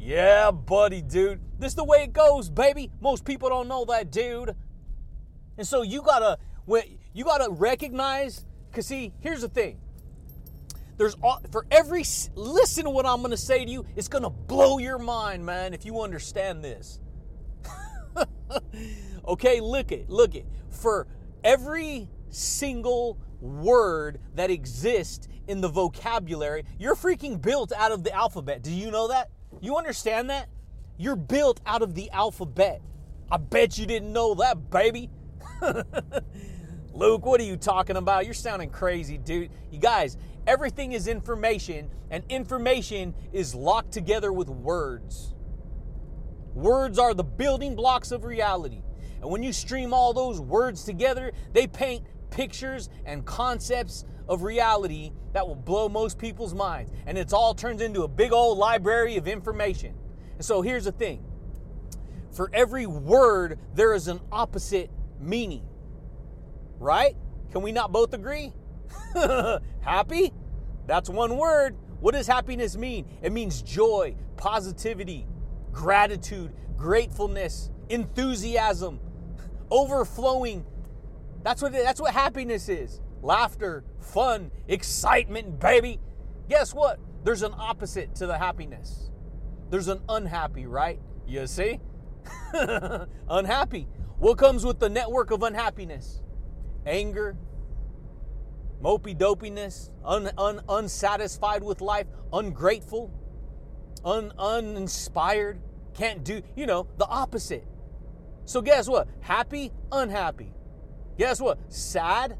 yeah, 0.00 0.50
buddy, 0.50 1.02
dude. 1.02 1.40
This 1.60 1.72
is 1.72 1.76
the 1.76 1.84
way 1.84 2.02
it 2.02 2.12
goes, 2.12 2.50
baby. 2.50 2.90
Most 3.00 3.24
people 3.24 3.50
don't 3.50 3.68
know 3.68 3.84
that, 3.84 4.10
dude. 4.10 4.56
And 5.58 5.66
so 5.66 5.82
you 5.82 6.02
gotta, 6.02 6.38
you 7.14 7.24
gotta 7.24 7.50
recognize. 7.50 8.44
Cause 8.72 8.86
see, 8.86 9.12
here's 9.20 9.42
the 9.42 9.48
thing. 9.48 9.78
There's 11.02 11.16
for 11.50 11.66
every 11.72 12.04
listen 12.36 12.84
to 12.84 12.90
what 12.90 13.06
I'm 13.06 13.22
gonna 13.22 13.36
say 13.36 13.64
to 13.64 13.68
you. 13.68 13.84
It's 13.96 14.06
gonna 14.06 14.30
blow 14.30 14.78
your 14.78 15.00
mind, 15.00 15.44
man, 15.44 15.74
if 15.74 15.84
you 15.84 16.00
understand 16.00 16.62
this. 16.62 17.00
okay, 19.26 19.60
look 19.60 19.90
it, 19.90 20.08
look 20.08 20.36
it. 20.36 20.46
For 20.70 21.08
every 21.42 22.08
single 22.30 23.18
word 23.40 24.20
that 24.36 24.48
exists 24.48 25.26
in 25.48 25.60
the 25.60 25.66
vocabulary, 25.66 26.66
you're 26.78 26.94
freaking 26.94 27.42
built 27.42 27.72
out 27.72 27.90
of 27.90 28.04
the 28.04 28.12
alphabet. 28.12 28.62
Do 28.62 28.70
you 28.70 28.92
know 28.92 29.08
that? 29.08 29.28
You 29.60 29.78
understand 29.78 30.30
that? 30.30 30.48
You're 30.98 31.16
built 31.16 31.60
out 31.66 31.82
of 31.82 31.96
the 31.96 32.12
alphabet. 32.12 32.80
I 33.28 33.38
bet 33.38 33.76
you 33.76 33.86
didn't 33.86 34.12
know 34.12 34.34
that, 34.34 34.70
baby. 34.70 35.10
Luke, 36.94 37.24
what 37.24 37.40
are 37.40 37.44
you 37.44 37.56
talking 37.56 37.96
about? 37.96 38.26
You're 38.26 38.34
sounding 38.34 38.70
crazy, 38.70 39.16
dude. 39.16 39.50
You 39.70 39.78
guys, 39.80 40.18
everything 40.46 40.92
is 40.92 41.08
information, 41.08 41.90
and 42.10 42.24
information 42.28 43.14
is 43.32 43.54
locked 43.54 43.92
together 43.92 44.32
with 44.32 44.48
words. 44.48 45.34
Words 46.54 46.98
are 46.98 47.14
the 47.14 47.24
building 47.24 47.74
blocks 47.74 48.12
of 48.12 48.24
reality. 48.24 48.82
And 49.20 49.30
when 49.30 49.42
you 49.42 49.52
stream 49.52 49.94
all 49.94 50.12
those 50.12 50.40
words 50.40 50.84
together, 50.84 51.32
they 51.52 51.66
paint 51.66 52.04
pictures 52.30 52.88
and 53.06 53.24
concepts 53.24 54.04
of 54.28 54.42
reality 54.42 55.12
that 55.32 55.46
will 55.46 55.54
blow 55.54 55.88
most 55.88 56.18
people's 56.18 56.54
minds. 56.54 56.90
And 57.06 57.16
it's 57.16 57.32
all 57.32 57.54
turns 57.54 57.80
into 57.80 58.02
a 58.02 58.08
big 58.08 58.32
old 58.32 58.58
library 58.58 59.16
of 59.16 59.28
information. 59.28 59.94
And 60.34 60.44
so 60.44 60.62
here's 60.62 60.84
the 60.84 60.92
thing 60.92 61.24
for 62.32 62.50
every 62.52 62.86
word, 62.86 63.58
there 63.74 63.94
is 63.94 64.08
an 64.08 64.20
opposite 64.30 64.90
meaning. 65.20 65.66
Right? 66.78 67.16
Can 67.52 67.62
we 67.62 67.72
not 67.72 67.92
both 67.92 68.14
agree? 68.14 68.52
Happy? 69.80 70.32
That's 70.86 71.08
one 71.08 71.36
word. 71.36 71.76
What 72.00 72.14
does 72.14 72.26
happiness 72.26 72.76
mean? 72.76 73.06
It 73.22 73.32
means 73.32 73.62
joy, 73.62 74.16
positivity, 74.36 75.26
gratitude, 75.70 76.52
gratefulness, 76.76 77.70
enthusiasm, 77.88 78.98
overflowing. 79.70 80.64
That's 81.42 81.62
what 81.62 81.72
that's 81.72 82.00
what 82.00 82.12
happiness 82.12 82.68
is. 82.68 83.00
Laughter, 83.22 83.84
fun, 84.00 84.50
excitement, 84.66 85.60
baby. 85.60 86.00
Guess 86.48 86.74
what? 86.74 86.98
There's 87.24 87.42
an 87.42 87.54
opposite 87.56 88.14
to 88.16 88.26
the 88.26 88.36
happiness. 88.36 89.10
There's 89.70 89.88
an 89.88 90.02
unhappy, 90.08 90.66
right? 90.66 91.00
You 91.26 91.46
see? 91.46 91.80
unhappy. 93.28 93.88
What 94.18 94.38
comes 94.38 94.64
with 94.64 94.80
the 94.80 94.88
network 94.88 95.30
of 95.30 95.42
unhappiness? 95.42 96.20
Anger, 96.84 97.36
mopey 98.82 99.16
dopiness, 99.16 99.90
un, 100.04 100.30
un, 100.36 100.60
unsatisfied 100.68 101.62
with 101.62 101.80
life, 101.80 102.06
ungrateful, 102.32 103.12
un, 104.04 104.32
uninspired, 104.38 105.60
can't 105.94 106.24
do, 106.24 106.42
you 106.56 106.66
know, 106.66 106.86
the 106.98 107.06
opposite. 107.06 107.64
So 108.44 108.60
guess 108.60 108.88
what? 108.88 109.08
Happy, 109.20 109.72
unhappy. 109.92 110.52
Guess 111.18 111.40
what? 111.40 111.58
Sad. 111.72 112.36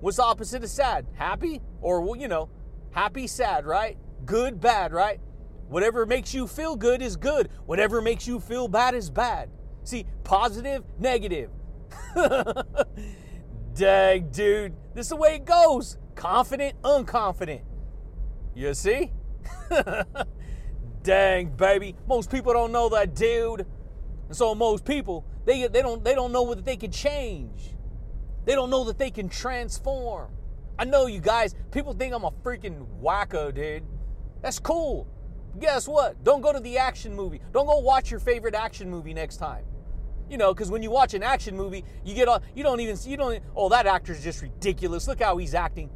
What's 0.00 0.16
the 0.16 0.24
opposite 0.24 0.64
of 0.64 0.70
sad? 0.70 1.06
Happy? 1.14 1.60
Or, 1.80 2.00
well, 2.00 2.16
you 2.16 2.26
know, 2.26 2.48
happy, 2.90 3.26
sad, 3.26 3.66
right? 3.66 3.96
Good, 4.24 4.60
bad, 4.60 4.92
right? 4.92 5.20
Whatever 5.68 6.04
makes 6.04 6.34
you 6.34 6.46
feel 6.46 6.74
good 6.74 7.00
is 7.00 7.16
good. 7.16 7.48
Whatever 7.66 8.02
makes 8.02 8.26
you 8.26 8.40
feel 8.40 8.66
bad 8.66 8.94
is 8.94 9.08
bad. 9.08 9.50
See, 9.84 10.06
positive, 10.24 10.82
negative. 10.98 11.50
Dang, 13.74 14.30
dude. 14.30 14.74
This 14.94 15.06
is 15.06 15.10
the 15.10 15.16
way 15.16 15.36
it 15.36 15.44
goes. 15.44 15.98
Confident, 16.14 16.80
unconfident. 16.82 17.62
You 18.54 18.74
see? 18.74 19.12
Dang, 21.02 21.50
baby. 21.50 21.94
Most 22.06 22.30
people 22.30 22.52
don't 22.52 22.72
know 22.72 22.88
that, 22.90 23.14
dude. 23.14 23.66
And 24.28 24.36
so 24.36 24.54
most 24.54 24.84
people, 24.84 25.24
they, 25.44 25.66
they 25.66 25.82
don't 25.82 26.04
they 26.04 26.14
don't 26.14 26.32
know 26.32 26.54
that 26.54 26.64
they 26.64 26.76
can 26.76 26.90
change. 26.90 27.74
They 28.44 28.54
don't 28.54 28.70
know 28.70 28.84
that 28.84 28.98
they 28.98 29.10
can 29.10 29.28
transform. 29.28 30.32
I 30.78 30.84
know 30.84 31.06
you 31.06 31.20
guys, 31.20 31.54
people 31.70 31.92
think 31.92 32.14
I'm 32.14 32.24
a 32.24 32.30
freaking 32.30 32.86
wacko, 33.02 33.54
dude. 33.54 33.84
That's 34.42 34.58
cool. 34.58 35.06
Guess 35.58 35.88
what? 35.88 36.22
Don't 36.24 36.40
go 36.40 36.52
to 36.52 36.60
the 36.60 36.78
action 36.78 37.14
movie. 37.14 37.40
Don't 37.52 37.66
go 37.66 37.78
watch 37.78 38.10
your 38.10 38.20
favorite 38.20 38.54
action 38.54 38.88
movie 38.88 39.12
next 39.12 39.36
time. 39.36 39.64
You 40.30 40.38
know, 40.38 40.54
because 40.54 40.70
when 40.70 40.80
you 40.80 40.92
watch 40.92 41.12
an 41.14 41.24
action 41.24 41.56
movie, 41.56 41.84
you 42.04 42.14
get 42.14 42.28
all, 42.28 42.40
you 42.54 42.62
don't 42.62 42.78
even, 42.78 42.96
see, 42.96 43.10
you 43.10 43.16
don't, 43.16 43.42
oh, 43.56 43.68
that 43.68 43.86
actor's 43.86 44.22
just 44.22 44.40
ridiculous. 44.40 45.08
Look 45.08 45.20
how 45.20 45.36
he's 45.38 45.54
acting. 45.54 45.90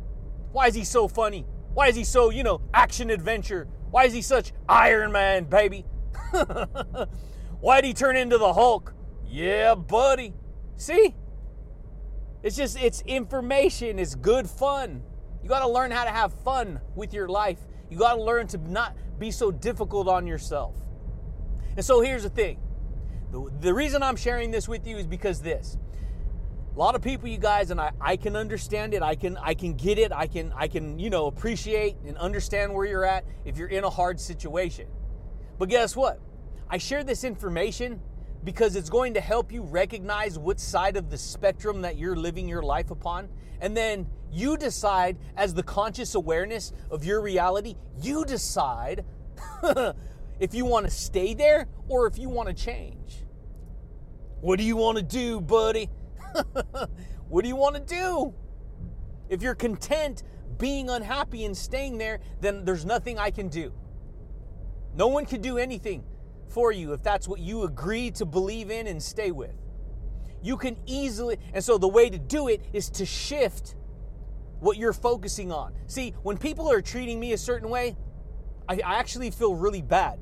Why 0.50 0.66
is 0.66 0.74
he 0.74 0.82
so 0.82 1.06
funny? 1.06 1.46
Why 1.72 1.86
is 1.86 1.94
he 1.94 2.02
so, 2.02 2.30
you 2.30 2.42
know, 2.42 2.60
action 2.74 3.10
adventure? 3.10 3.68
Why 3.92 4.06
is 4.06 4.12
he 4.12 4.22
such 4.22 4.52
Iron 4.68 5.12
Man, 5.12 5.44
baby? 5.44 5.86
Why'd 7.60 7.84
he 7.84 7.94
turn 7.94 8.16
into 8.16 8.36
the 8.36 8.52
Hulk? 8.52 8.92
Yeah, 9.24 9.76
buddy. 9.76 10.34
See? 10.76 11.14
It's 12.42 12.56
just, 12.56 12.76
it's 12.82 13.02
information, 13.02 14.00
it's 14.00 14.16
good 14.16 14.50
fun. 14.50 15.02
You 15.44 15.48
got 15.48 15.60
to 15.60 15.68
learn 15.68 15.92
how 15.92 16.04
to 16.04 16.10
have 16.10 16.32
fun 16.42 16.80
with 16.96 17.14
your 17.14 17.28
life. 17.28 17.58
You 17.88 17.98
got 17.98 18.14
to 18.14 18.22
learn 18.22 18.48
to 18.48 18.58
not 18.58 18.96
be 19.18 19.30
so 19.30 19.52
difficult 19.52 20.08
on 20.08 20.26
yourself. 20.26 20.74
And 21.76 21.84
so 21.84 22.00
here's 22.00 22.24
the 22.24 22.30
thing 22.30 22.58
the, 23.34 23.50
the 23.60 23.74
reason 23.74 24.00
I'm 24.00 24.14
sharing 24.14 24.52
this 24.52 24.68
with 24.68 24.86
you 24.86 24.96
is 24.96 25.08
because 25.08 25.40
this. 25.40 25.76
A 26.72 26.78
lot 26.78 26.94
of 26.94 27.02
people, 27.02 27.28
you 27.28 27.38
guys, 27.38 27.72
and 27.72 27.80
I, 27.80 27.90
I 28.00 28.16
can 28.16 28.36
understand 28.36 28.94
it. 28.94 29.02
I 29.02 29.16
can 29.16 29.36
I 29.38 29.54
can 29.54 29.74
get 29.74 29.98
it. 29.98 30.12
I 30.12 30.28
can 30.28 30.52
I 30.56 30.68
can, 30.68 31.00
you 31.00 31.10
know, 31.10 31.26
appreciate 31.26 31.96
and 32.06 32.16
understand 32.16 32.72
where 32.72 32.86
you're 32.86 33.04
at 33.04 33.24
if 33.44 33.56
you're 33.58 33.68
in 33.68 33.82
a 33.82 33.90
hard 33.90 34.20
situation. 34.20 34.86
But 35.58 35.68
guess 35.68 35.96
what? 35.96 36.20
I 36.68 36.78
share 36.78 37.02
this 37.02 37.24
information 37.24 38.00
because 38.44 38.76
it's 38.76 38.90
going 38.90 39.14
to 39.14 39.20
help 39.20 39.50
you 39.50 39.62
recognize 39.62 40.38
what 40.38 40.60
side 40.60 40.96
of 40.96 41.10
the 41.10 41.18
spectrum 41.18 41.82
that 41.82 41.96
you're 41.96 42.16
living 42.16 42.48
your 42.48 42.62
life 42.62 42.92
upon. 42.92 43.28
And 43.60 43.76
then 43.76 44.06
you 44.30 44.56
decide, 44.56 45.16
as 45.36 45.54
the 45.54 45.62
conscious 45.62 46.14
awareness 46.14 46.72
of 46.90 47.04
your 47.04 47.20
reality, 47.20 47.74
you 48.00 48.24
decide 48.24 49.04
if 50.40 50.54
you 50.54 50.64
want 50.64 50.86
to 50.86 50.90
stay 50.90 51.34
there 51.34 51.66
or 51.88 52.06
if 52.06 52.18
you 52.18 52.28
want 52.28 52.48
to 52.48 52.54
change. 52.54 53.23
What 54.44 54.58
do 54.58 54.64
you 54.66 54.76
want 54.76 54.98
to 54.98 55.02
do, 55.02 55.40
buddy? 55.40 55.88
what 57.30 57.44
do 57.44 57.48
you 57.48 57.56
want 57.56 57.76
to 57.76 57.80
do? 57.80 58.34
If 59.30 59.40
you're 59.40 59.54
content 59.54 60.22
being 60.58 60.90
unhappy 60.90 61.46
and 61.46 61.56
staying 61.56 61.96
there, 61.96 62.20
then 62.42 62.66
there's 62.66 62.84
nothing 62.84 63.18
I 63.18 63.30
can 63.30 63.48
do. 63.48 63.72
No 64.94 65.08
one 65.08 65.24
can 65.24 65.40
do 65.40 65.56
anything 65.56 66.04
for 66.50 66.72
you 66.72 66.92
if 66.92 67.02
that's 67.02 67.26
what 67.26 67.40
you 67.40 67.62
agree 67.62 68.10
to 68.10 68.26
believe 68.26 68.70
in 68.70 68.86
and 68.86 69.02
stay 69.02 69.30
with. 69.30 69.54
You 70.42 70.58
can 70.58 70.76
easily, 70.84 71.38
and 71.54 71.64
so 71.64 71.78
the 71.78 71.88
way 71.88 72.10
to 72.10 72.18
do 72.18 72.48
it 72.48 72.60
is 72.74 72.90
to 72.90 73.06
shift 73.06 73.76
what 74.60 74.76
you're 74.76 74.92
focusing 74.92 75.52
on. 75.52 75.72
See, 75.86 76.12
when 76.22 76.36
people 76.36 76.70
are 76.70 76.82
treating 76.82 77.18
me 77.18 77.32
a 77.32 77.38
certain 77.38 77.70
way, 77.70 77.96
I, 78.68 78.74
I 78.74 78.96
actually 78.98 79.30
feel 79.30 79.54
really 79.54 79.80
bad. 79.80 80.18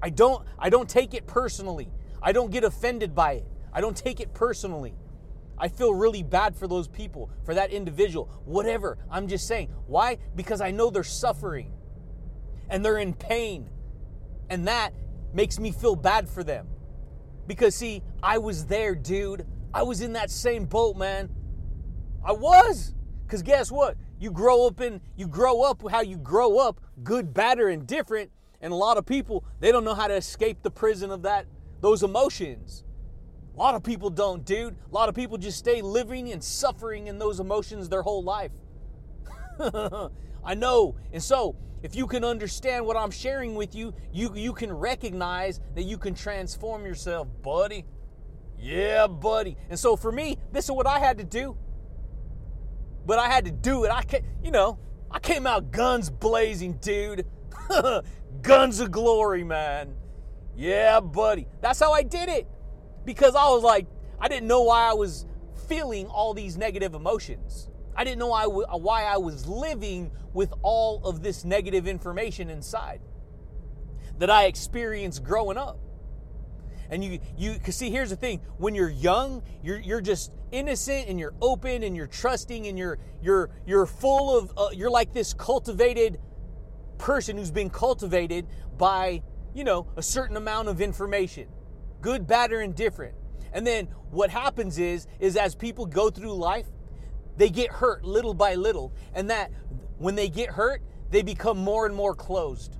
I 0.00 0.08
don't 0.08 0.46
I 0.58 0.70
don't 0.70 0.88
take 0.88 1.12
it 1.12 1.26
personally. 1.26 1.90
I 2.22 2.32
don't 2.32 2.50
get 2.50 2.64
offended 2.64 3.14
by 3.14 3.32
it. 3.32 3.46
I 3.72 3.80
don't 3.80 3.96
take 3.96 4.20
it 4.20 4.34
personally. 4.34 4.94
I 5.56 5.68
feel 5.68 5.92
really 5.92 6.22
bad 6.22 6.56
for 6.56 6.68
those 6.68 6.86
people, 6.86 7.30
for 7.44 7.54
that 7.54 7.70
individual, 7.70 8.30
whatever. 8.44 8.98
I'm 9.10 9.26
just 9.26 9.46
saying. 9.46 9.70
Why? 9.86 10.18
Because 10.36 10.60
I 10.60 10.70
know 10.70 10.90
they're 10.90 11.02
suffering 11.02 11.72
and 12.70 12.84
they're 12.84 12.98
in 12.98 13.14
pain. 13.14 13.68
And 14.50 14.68
that 14.68 14.92
makes 15.32 15.58
me 15.58 15.72
feel 15.72 15.96
bad 15.96 16.28
for 16.28 16.44
them. 16.44 16.68
Because, 17.46 17.74
see, 17.74 18.02
I 18.22 18.38
was 18.38 18.66
there, 18.66 18.94
dude. 18.94 19.46
I 19.74 19.82
was 19.82 20.00
in 20.00 20.12
that 20.12 20.30
same 20.30 20.64
boat, 20.64 20.96
man. 20.96 21.30
I 22.24 22.32
was. 22.32 22.94
Cause 23.26 23.42
guess 23.42 23.70
what? 23.70 23.96
You 24.18 24.30
grow 24.30 24.66
up 24.66 24.80
in 24.80 25.02
you 25.16 25.28
grow 25.28 25.62
up 25.62 25.88
how 25.90 26.00
you 26.00 26.16
grow 26.16 26.58
up, 26.58 26.80
good, 27.04 27.34
bad, 27.34 27.60
or 27.60 27.68
indifferent, 27.68 28.30
and 28.62 28.72
a 28.72 28.76
lot 28.76 28.96
of 28.96 29.04
people 29.04 29.44
they 29.60 29.70
don't 29.70 29.84
know 29.84 29.94
how 29.94 30.08
to 30.08 30.14
escape 30.14 30.62
the 30.62 30.70
prison 30.70 31.10
of 31.10 31.22
that 31.22 31.46
those 31.80 32.02
emotions. 32.02 32.84
A 33.54 33.58
lot 33.58 33.74
of 33.74 33.82
people 33.82 34.10
don't, 34.10 34.44
dude. 34.44 34.76
A 34.90 34.94
lot 34.94 35.08
of 35.08 35.14
people 35.14 35.36
just 35.36 35.58
stay 35.58 35.82
living 35.82 36.32
and 36.32 36.42
suffering 36.42 37.08
in 37.08 37.18
those 37.18 37.40
emotions 37.40 37.88
their 37.88 38.02
whole 38.02 38.22
life. 38.22 38.52
I 40.44 40.54
know. 40.54 40.94
And 41.12 41.22
so, 41.22 41.56
if 41.82 41.94
you 41.94 42.06
can 42.06 42.24
understand 42.24 42.86
what 42.86 42.96
I'm 42.96 43.10
sharing 43.10 43.54
with 43.54 43.74
you, 43.74 43.94
you 44.12 44.32
you 44.34 44.52
can 44.52 44.72
recognize 44.72 45.60
that 45.74 45.82
you 45.82 45.98
can 45.98 46.14
transform 46.14 46.84
yourself, 46.84 47.28
buddy. 47.42 47.84
Yeah, 48.58 49.06
buddy. 49.06 49.56
And 49.70 49.78
so 49.78 49.94
for 49.94 50.10
me, 50.10 50.38
this 50.52 50.64
is 50.64 50.70
what 50.72 50.86
I 50.86 50.98
had 50.98 51.18
to 51.18 51.24
do. 51.24 51.56
But 53.06 53.18
I 53.18 53.28
had 53.28 53.44
to 53.44 53.52
do 53.52 53.84
it. 53.84 53.90
I 53.90 54.02
can 54.02 54.22
you 54.42 54.50
know, 54.50 54.78
I 55.10 55.20
came 55.20 55.46
out 55.46 55.70
guns 55.70 56.10
blazing, 56.10 56.74
dude. 56.74 57.26
guns 58.42 58.80
of 58.80 58.90
glory, 58.90 59.44
man. 59.44 59.94
Yeah, 60.58 60.98
buddy. 60.98 61.46
That's 61.60 61.78
how 61.78 61.92
I 61.92 62.02
did 62.02 62.28
it. 62.28 62.48
Because 63.04 63.36
I 63.36 63.48
was 63.48 63.62
like, 63.62 63.86
I 64.20 64.26
didn't 64.26 64.48
know 64.48 64.64
why 64.64 64.90
I 64.90 64.92
was 64.92 65.24
feeling 65.68 66.08
all 66.08 66.34
these 66.34 66.56
negative 66.56 66.94
emotions. 66.94 67.70
I 67.96 68.02
didn't 68.02 68.18
know 68.18 68.28
why 68.28 69.04
I 69.04 69.16
was 69.18 69.46
living 69.46 70.10
with 70.34 70.52
all 70.62 71.04
of 71.04 71.22
this 71.22 71.44
negative 71.44 71.86
information 71.86 72.50
inside 72.50 73.00
that 74.18 74.30
I 74.30 74.46
experienced 74.46 75.22
growing 75.22 75.56
up. 75.56 75.78
And 76.90 77.04
you, 77.04 77.20
you, 77.36 77.56
cause 77.60 77.76
see, 77.76 77.90
here's 77.90 78.10
the 78.10 78.16
thing: 78.16 78.40
when 78.56 78.74
you're 78.74 78.88
young, 78.88 79.42
you're 79.62 79.78
you're 79.78 80.00
just 80.00 80.32
innocent 80.52 81.08
and 81.08 81.20
you're 81.20 81.34
open 81.40 81.82
and 81.82 81.94
you're 81.94 82.06
trusting 82.06 82.66
and 82.66 82.78
you're 82.78 82.98
you're 83.20 83.50
you're 83.66 83.84
full 83.84 84.36
of, 84.36 84.52
uh, 84.56 84.68
you're 84.72 84.90
like 84.90 85.12
this 85.12 85.34
cultivated 85.34 86.18
person 86.96 87.36
who's 87.36 87.50
been 87.50 87.68
cultivated 87.68 88.46
by 88.78 89.22
you 89.54 89.64
know 89.64 89.86
a 89.96 90.02
certain 90.02 90.36
amount 90.36 90.68
of 90.68 90.80
information, 90.80 91.48
good, 92.00 92.26
bad, 92.26 92.52
or 92.52 92.60
indifferent. 92.60 93.14
And 93.52 93.66
then 93.66 93.86
what 94.10 94.30
happens 94.30 94.78
is, 94.78 95.06
is 95.20 95.36
as 95.36 95.54
people 95.54 95.86
go 95.86 96.10
through 96.10 96.34
life, 96.34 96.66
they 97.36 97.48
get 97.50 97.70
hurt 97.70 98.04
little 98.04 98.34
by 98.34 98.54
little, 98.54 98.92
and 99.14 99.30
that 99.30 99.50
when 99.98 100.14
they 100.14 100.28
get 100.28 100.50
hurt, 100.50 100.82
they 101.10 101.22
become 101.22 101.58
more 101.58 101.86
and 101.86 101.94
more 101.94 102.14
closed. 102.14 102.76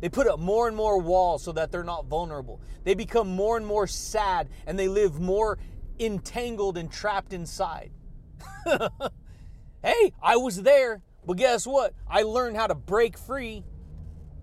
They 0.00 0.08
put 0.08 0.28
up 0.28 0.38
more 0.38 0.68
and 0.68 0.76
more 0.76 0.98
walls 1.00 1.42
so 1.42 1.52
that 1.52 1.72
they're 1.72 1.82
not 1.82 2.06
vulnerable. 2.06 2.60
They 2.84 2.94
become 2.94 3.28
more 3.28 3.56
and 3.56 3.66
more 3.66 3.86
sad 3.86 4.48
and 4.66 4.78
they 4.78 4.88
live 4.88 5.20
more 5.20 5.58
entangled 5.98 6.78
and 6.78 6.90
trapped 6.90 7.32
inside. 7.32 7.90
hey, 9.82 10.12
I 10.22 10.36
was 10.36 10.62
there, 10.62 11.02
but 11.26 11.36
guess 11.36 11.66
what? 11.66 11.94
I 12.08 12.22
learned 12.22 12.56
how 12.56 12.68
to 12.68 12.74
break 12.76 13.18
free. 13.18 13.64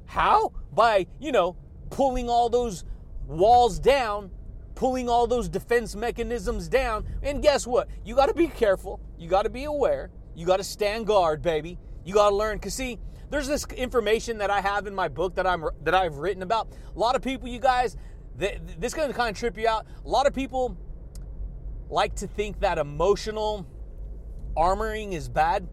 How? 0.06 0.54
By, 0.74 1.08
you 1.20 1.32
know, 1.32 1.56
pulling 1.90 2.30
all 2.30 2.50
those 2.50 2.84
walls 3.28 3.80
down, 3.80 4.32
pulling 4.76 5.10
all 5.10 5.28
those 5.28 5.50
defense 5.50 5.96
mechanisms 5.96 6.68
down. 6.68 7.06
And 7.24 7.42
guess 7.42 7.66
what? 7.66 7.88
You 8.04 8.16
got 8.16 8.28
to 8.28 8.34
be 8.34 8.48
careful. 8.48 9.00
You 9.18 9.30
got 9.30 9.44
to 9.44 9.50
be 9.50 9.64
aware. 9.64 10.12
You 10.36 10.46
got 10.46 10.58
to 10.58 10.64
stand 10.64 11.08
guard, 11.08 11.42
baby. 11.42 11.80
You 12.04 12.14
got 12.14 12.30
to 12.30 12.36
learn. 12.36 12.60
Cause 12.60 12.74
see, 12.74 13.00
there's 13.30 13.48
this 13.48 13.66
information 13.76 14.38
that 14.40 14.50
I 14.50 14.62
have 14.62 14.86
in 14.88 14.94
my 14.94 15.08
book 15.08 15.36
that 15.36 15.48
I'm 15.48 15.66
that 15.84 15.96
I've 15.96 16.18
written 16.18 16.44
about. 16.44 16.70
A 16.96 17.00
lot 17.00 17.16
of 17.16 17.22
people, 17.22 17.48
you 17.48 17.60
guys, 17.60 17.98
this 18.38 18.60
is 18.82 18.94
going 18.94 19.10
to 19.10 19.14
kind 19.14 19.30
of 19.30 19.38
trip 19.38 19.58
you 19.58 19.68
out. 19.68 19.88
A 20.06 20.08
lot 20.08 20.28
of 20.28 20.34
people 20.34 20.78
like 21.90 22.16
to 22.16 22.28
think 22.28 22.60
that 22.60 22.78
emotional 22.78 23.66
armoring 24.56 25.14
is 25.14 25.30
bad 25.30 25.68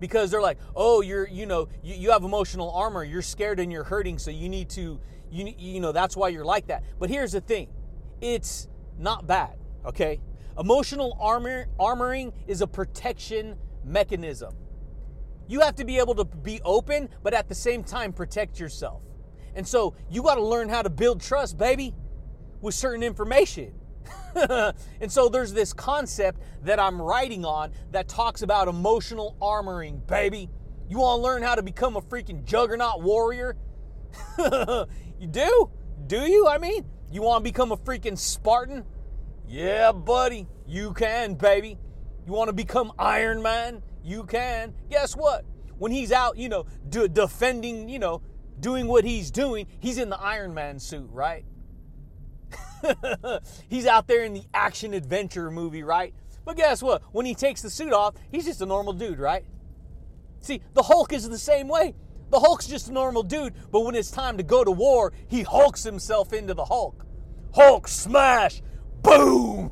because 0.00 0.30
they're 0.30 0.42
like, 0.42 0.58
oh, 0.74 1.00
you're, 1.00 1.28
you 1.28 1.46
know, 1.46 1.68
you, 1.82 1.94
you 1.94 2.10
have 2.10 2.24
emotional 2.24 2.70
armor. 2.70 3.04
You're 3.04 3.22
scared 3.22 3.60
and 3.60 3.72
you're 3.72 3.84
hurting, 3.84 4.18
so 4.18 4.30
you 4.30 4.48
need 4.48 4.68
to, 4.70 5.00
you, 5.30 5.54
you 5.58 5.80
know, 5.80 5.92
that's 5.92 6.16
why 6.16 6.28
you're 6.28 6.44
like 6.44 6.66
that. 6.66 6.84
But 6.98 7.10
here's 7.10 7.32
the 7.32 7.40
thing, 7.40 7.68
it's 8.20 8.68
not 8.98 9.26
bad. 9.26 9.56
Okay, 9.84 10.20
emotional 10.58 11.16
armor 11.20 11.66
armoring 11.78 12.32
is 12.46 12.60
a 12.60 12.66
protection 12.66 13.56
mechanism. 13.84 14.54
You 15.46 15.60
have 15.60 15.74
to 15.76 15.84
be 15.84 15.98
able 15.98 16.14
to 16.14 16.24
be 16.24 16.60
open, 16.64 17.08
but 17.22 17.34
at 17.34 17.48
the 17.48 17.54
same 17.54 17.84
time, 17.84 18.12
protect 18.12 18.58
yourself. 18.58 19.02
And 19.54 19.66
so 19.66 19.94
you 20.10 20.22
got 20.22 20.36
to 20.36 20.42
learn 20.42 20.68
how 20.68 20.82
to 20.82 20.90
build 20.90 21.20
trust, 21.20 21.58
baby, 21.58 21.94
with 22.60 22.74
certain 22.74 23.02
information. 23.02 23.74
and 25.00 25.10
so 25.10 25.28
there's 25.28 25.52
this 25.52 25.72
concept 25.72 26.40
that 26.62 26.80
I'm 26.80 27.00
writing 27.00 27.44
on 27.44 27.72
that 27.92 28.08
talks 28.08 28.42
about 28.42 28.68
emotional 28.68 29.36
armoring, 29.40 30.06
baby. 30.06 30.50
You 30.88 30.98
want 30.98 31.18
to 31.18 31.22
learn 31.22 31.42
how 31.42 31.54
to 31.54 31.62
become 31.62 31.96
a 31.96 32.02
freaking 32.02 32.44
juggernaut 32.44 33.02
warrior? 33.02 33.56
you 34.38 35.26
do? 35.30 35.70
Do 36.06 36.20
you? 36.20 36.46
I 36.48 36.58
mean, 36.58 36.84
you 37.10 37.22
want 37.22 37.44
to 37.44 37.50
become 37.50 37.72
a 37.72 37.76
freaking 37.76 38.18
Spartan? 38.18 38.84
Yeah, 39.46 39.92
buddy, 39.92 40.48
you 40.66 40.92
can, 40.94 41.34
baby. 41.34 41.78
You 42.26 42.32
want 42.32 42.48
to 42.48 42.54
become 42.54 42.92
Iron 42.98 43.42
Man? 43.42 43.82
You 44.02 44.24
can. 44.24 44.74
Guess 44.90 45.16
what? 45.16 45.44
When 45.78 45.92
he's 45.92 46.12
out, 46.12 46.36
you 46.36 46.48
know, 46.48 46.66
defending, 46.88 47.88
you 47.88 47.98
know, 47.98 48.22
doing 48.60 48.86
what 48.86 49.04
he's 49.04 49.30
doing, 49.30 49.66
he's 49.80 49.98
in 49.98 50.08
the 50.08 50.20
Iron 50.20 50.54
Man 50.54 50.78
suit, 50.78 51.08
right? 51.10 51.44
he's 53.68 53.86
out 53.86 54.06
there 54.06 54.24
in 54.24 54.34
the 54.34 54.44
action 54.52 54.94
adventure 54.94 55.50
movie, 55.50 55.82
right? 55.82 56.14
But 56.44 56.56
guess 56.56 56.82
what? 56.82 57.02
When 57.12 57.26
he 57.26 57.34
takes 57.34 57.62
the 57.62 57.70
suit 57.70 57.92
off, 57.92 58.14
he's 58.30 58.44
just 58.44 58.60
a 58.60 58.66
normal 58.66 58.92
dude, 58.92 59.18
right? 59.18 59.44
See, 60.40 60.60
the 60.74 60.82
Hulk 60.82 61.12
is 61.12 61.28
the 61.28 61.38
same 61.38 61.68
way. 61.68 61.94
The 62.30 62.40
Hulk's 62.40 62.66
just 62.66 62.88
a 62.88 62.92
normal 62.92 63.22
dude, 63.22 63.54
but 63.70 63.80
when 63.80 63.94
it's 63.94 64.10
time 64.10 64.36
to 64.38 64.42
go 64.42 64.64
to 64.64 64.70
war, 64.70 65.12
he 65.28 65.42
hulks 65.42 65.84
himself 65.84 66.32
into 66.32 66.52
the 66.52 66.64
Hulk. 66.64 67.06
Hulk 67.54 67.86
smash! 67.86 68.60
Boom! 69.02 69.70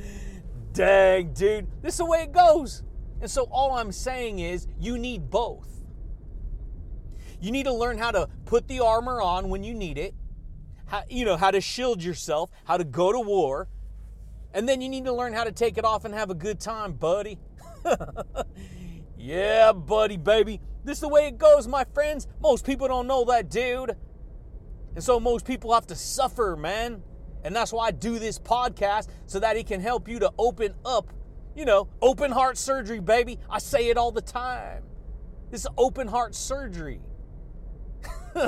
Dang, 0.72 1.32
dude. 1.32 1.68
This 1.82 1.94
is 1.94 1.98
the 1.98 2.04
way 2.04 2.22
it 2.22 2.32
goes. 2.32 2.82
And 3.20 3.30
so 3.30 3.44
all 3.50 3.72
I'm 3.72 3.92
saying 3.92 4.40
is 4.40 4.66
you 4.78 4.98
need 4.98 5.30
both. 5.30 5.66
You 7.40 7.50
need 7.50 7.64
to 7.64 7.72
learn 7.72 7.98
how 7.98 8.10
to 8.10 8.28
put 8.44 8.68
the 8.68 8.80
armor 8.80 9.22
on 9.22 9.48
when 9.48 9.64
you 9.64 9.74
need 9.74 9.98
it, 9.98 10.14
how, 10.86 11.02
you 11.08 11.24
know, 11.24 11.36
how 11.36 11.50
to 11.50 11.60
shield 11.60 12.02
yourself, 12.02 12.50
how 12.64 12.76
to 12.76 12.84
go 12.84 13.12
to 13.12 13.20
war, 13.20 13.68
and 14.54 14.68
then 14.68 14.80
you 14.80 14.88
need 14.88 15.04
to 15.04 15.12
learn 15.12 15.32
how 15.32 15.44
to 15.44 15.52
take 15.52 15.78
it 15.78 15.84
off 15.84 16.04
and 16.04 16.14
have 16.14 16.30
a 16.30 16.34
good 16.34 16.60
time, 16.60 16.92
buddy. 16.92 17.38
yeah, 19.18 19.72
buddy, 19.72 20.16
baby. 20.16 20.60
This 20.84 20.98
is 20.98 21.00
the 21.00 21.08
way 21.08 21.26
it 21.26 21.38
goes, 21.38 21.68
my 21.68 21.84
friends. 21.92 22.26
Most 22.40 22.64
people 22.64 22.88
don't 22.88 23.06
know 23.06 23.24
that, 23.24 23.50
dude. 23.50 23.96
And 24.94 25.04
so 25.04 25.20
most 25.20 25.44
people 25.44 25.74
have 25.74 25.86
to 25.88 25.96
suffer, 25.96 26.56
man. 26.56 27.02
And 27.44 27.54
that's 27.54 27.72
why 27.72 27.88
I 27.88 27.90
do 27.90 28.18
this 28.18 28.38
podcast 28.38 29.08
so 29.26 29.38
that 29.40 29.56
it 29.56 29.66
can 29.66 29.80
help 29.80 30.08
you 30.08 30.18
to 30.20 30.32
open 30.38 30.74
up 30.84 31.12
you 31.56 31.64
know, 31.64 31.88
open 32.02 32.30
heart 32.30 32.58
surgery, 32.58 33.00
baby. 33.00 33.38
I 33.48 33.58
say 33.58 33.88
it 33.88 33.96
all 33.96 34.12
the 34.12 34.20
time. 34.20 34.82
This 35.50 35.62
is 35.62 35.68
open 35.78 36.06
heart 36.06 36.34
surgery. 36.34 37.00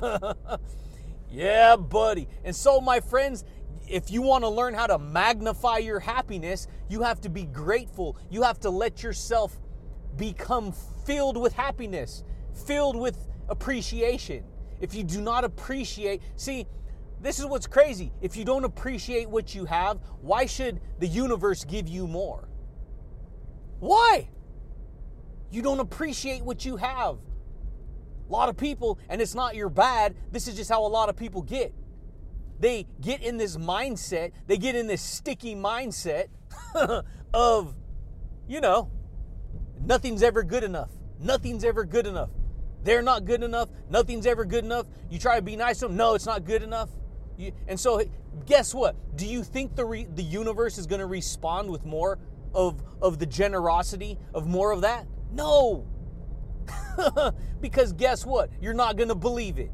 yeah, 1.30 1.76
buddy. 1.76 2.28
And 2.44 2.54
so, 2.54 2.80
my 2.80 3.00
friends, 3.00 3.44
if 3.86 4.10
you 4.10 4.22
want 4.22 4.44
to 4.44 4.48
learn 4.48 4.74
how 4.74 4.86
to 4.86 4.98
magnify 4.98 5.78
your 5.78 6.00
happiness, 6.00 6.66
you 6.88 7.02
have 7.02 7.20
to 7.22 7.28
be 7.28 7.44
grateful. 7.44 8.16
You 8.30 8.42
have 8.42 8.60
to 8.60 8.70
let 8.70 9.02
yourself 9.02 9.58
become 10.16 10.72
filled 11.06 11.36
with 11.36 11.52
happiness, 11.52 12.24
filled 12.66 12.96
with 12.96 13.26
appreciation. 13.48 14.44
If 14.80 14.94
you 14.94 15.04
do 15.04 15.20
not 15.20 15.44
appreciate, 15.44 16.22
see, 16.36 16.66
this 17.20 17.38
is 17.38 17.46
what's 17.46 17.66
crazy. 17.66 18.12
If 18.20 18.36
you 18.36 18.44
don't 18.44 18.64
appreciate 18.64 19.28
what 19.28 19.54
you 19.54 19.64
have, 19.64 19.98
why 20.20 20.46
should 20.46 20.80
the 20.98 21.06
universe 21.06 21.64
give 21.64 21.88
you 21.88 22.06
more? 22.06 22.48
Why? 23.80 24.28
You 25.50 25.62
don't 25.62 25.80
appreciate 25.80 26.44
what 26.44 26.64
you 26.64 26.76
have. 26.76 27.18
A 28.28 28.32
lot 28.32 28.48
of 28.48 28.56
people, 28.56 28.98
and 29.08 29.22
it's 29.22 29.34
not 29.34 29.56
your 29.56 29.70
bad, 29.70 30.14
this 30.30 30.48
is 30.48 30.56
just 30.56 30.70
how 30.70 30.84
a 30.84 30.88
lot 30.88 31.08
of 31.08 31.16
people 31.16 31.42
get. 31.42 31.72
They 32.60 32.86
get 33.00 33.22
in 33.22 33.38
this 33.38 33.56
mindset, 33.56 34.32
they 34.46 34.58
get 34.58 34.74
in 34.74 34.86
this 34.86 35.00
sticky 35.00 35.54
mindset 35.54 36.26
of, 37.34 37.74
you 38.46 38.60
know, 38.60 38.90
nothing's 39.80 40.22
ever 40.22 40.42
good 40.42 40.64
enough. 40.64 40.90
Nothing's 41.20 41.64
ever 41.64 41.84
good 41.84 42.06
enough. 42.06 42.30
They're 42.84 43.02
not 43.02 43.24
good 43.24 43.42
enough. 43.42 43.70
Nothing's 43.90 44.26
ever 44.26 44.44
good 44.44 44.64
enough. 44.64 44.86
You 45.10 45.18
try 45.18 45.36
to 45.36 45.42
be 45.42 45.56
nice 45.56 45.80
to 45.80 45.88
them. 45.88 45.96
No, 45.96 46.14
it's 46.14 46.26
not 46.26 46.44
good 46.44 46.62
enough. 46.62 46.90
You, 47.36 47.52
and 47.66 47.78
so, 47.78 48.02
guess 48.46 48.74
what? 48.74 48.96
Do 49.16 49.26
you 49.26 49.42
think 49.42 49.74
the 49.74 49.84
re, 49.84 50.06
the 50.14 50.22
universe 50.22 50.78
is 50.78 50.86
going 50.86 51.00
to 51.00 51.06
respond 51.06 51.70
with 51.70 51.84
more 51.84 52.18
of, 52.54 52.82
of 53.00 53.18
the 53.18 53.26
generosity, 53.26 54.18
of 54.34 54.46
more 54.46 54.72
of 54.72 54.82
that? 54.82 55.06
No. 55.32 55.86
because 57.60 57.92
guess 57.92 58.24
what? 58.26 58.50
You're 58.60 58.74
not 58.74 58.96
going 58.96 59.08
to 59.08 59.14
believe 59.14 59.58
it. 59.58 59.70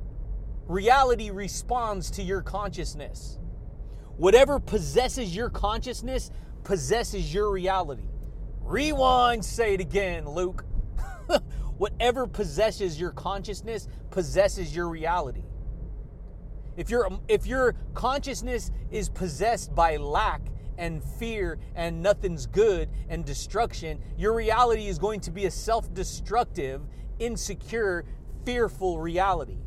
Reality 0.66 1.30
responds 1.30 2.10
to 2.12 2.22
your 2.22 2.42
consciousness. 2.42 3.38
Whatever 4.16 4.60
possesses 4.60 5.34
your 5.34 5.50
consciousness 5.50 6.30
possesses 6.62 7.32
your 7.34 7.50
reality. 7.50 8.08
Rewind, 8.60 9.44
say 9.44 9.74
it 9.74 9.80
again, 9.80 10.28
Luke. 10.28 10.64
Whatever 11.76 12.26
possesses 12.26 12.98
your 12.98 13.10
consciousness 13.10 13.88
possesses 14.10 14.74
your 14.74 14.88
reality. 14.88 15.44
If 16.76 16.90
your 16.90 17.08
if 17.28 17.46
your 17.46 17.74
consciousness 17.94 18.70
is 18.90 19.08
possessed 19.08 19.74
by 19.74 19.96
lack 19.96 20.40
and 20.78 21.02
fear 21.02 21.58
and 21.74 22.02
nothing's 22.02 22.46
good 22.46 22.88
and 23.08 23.24
destruction, 23.24 24.00
your 24.16 24.34
reality 24.34 24.86
is 24.86 24.98
going 24.98 25.20
to 25.20 25.30
be 25.30 25.46
a 25.46 25.50
self-destructive, 25.50 26.82
insecure, 27.18 28.04
fearful 28.44 29.00
reality. 29.00 29.58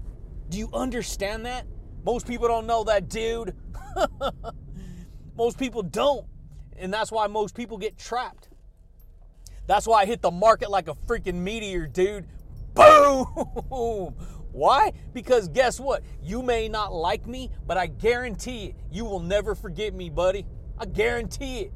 Do 0.50 0.58
you 0.58 0.70
understand 0.74 1.46
that? 1.46 1.66
Most 2.04 2.28
people 2.28 2.48
don't 2.48 2.68
know 2.68 2.84
that, 2.86 3.10
dude. 3.10 3.56
most 5.36 5.58
people 5.60 5.84
don't. 5.84 6.26
And 6.78 6.94
that's 6.94 7.12
why 7.12 7.28
most 7.28 7.56
people 7.56 7.78
get 7.78 7.98
trapped. 7.98 8.50
That's 9.66 9.86
why 9.86 10.02
I 10.02 10.06
hit 10.06 10.22
the 10.22 10.32
market 10.32 10.70
like 10.70 10.88
a 10.88 10.94
freaking 10.94 11.36
meteor, 11.36 11.88
dude. 11.88 12.28
Boom! 12.74 13.26
Why? 14.52 14.94
Because 15.14 15.50
guess 15.50 15.80
what? 15.80 16.04
You 16.24 16.42
may 16.42 16.68
not 16.68 16.94
like 16.94 17.28
me, 17.28 17.52
but 17.68 17.78
I 17.78 17.88
guarantee 17.88 18.68
it, 18.68 18.76
you 18.92 19.06
will 19.06 19.20
never 19.20 19.54
forget 19.54 19.94
me, 19.94 20.10
buddy. 20.10 20.46
I 20.78 20.86
guarantee 20.86 21.60
it. 21.60 21.72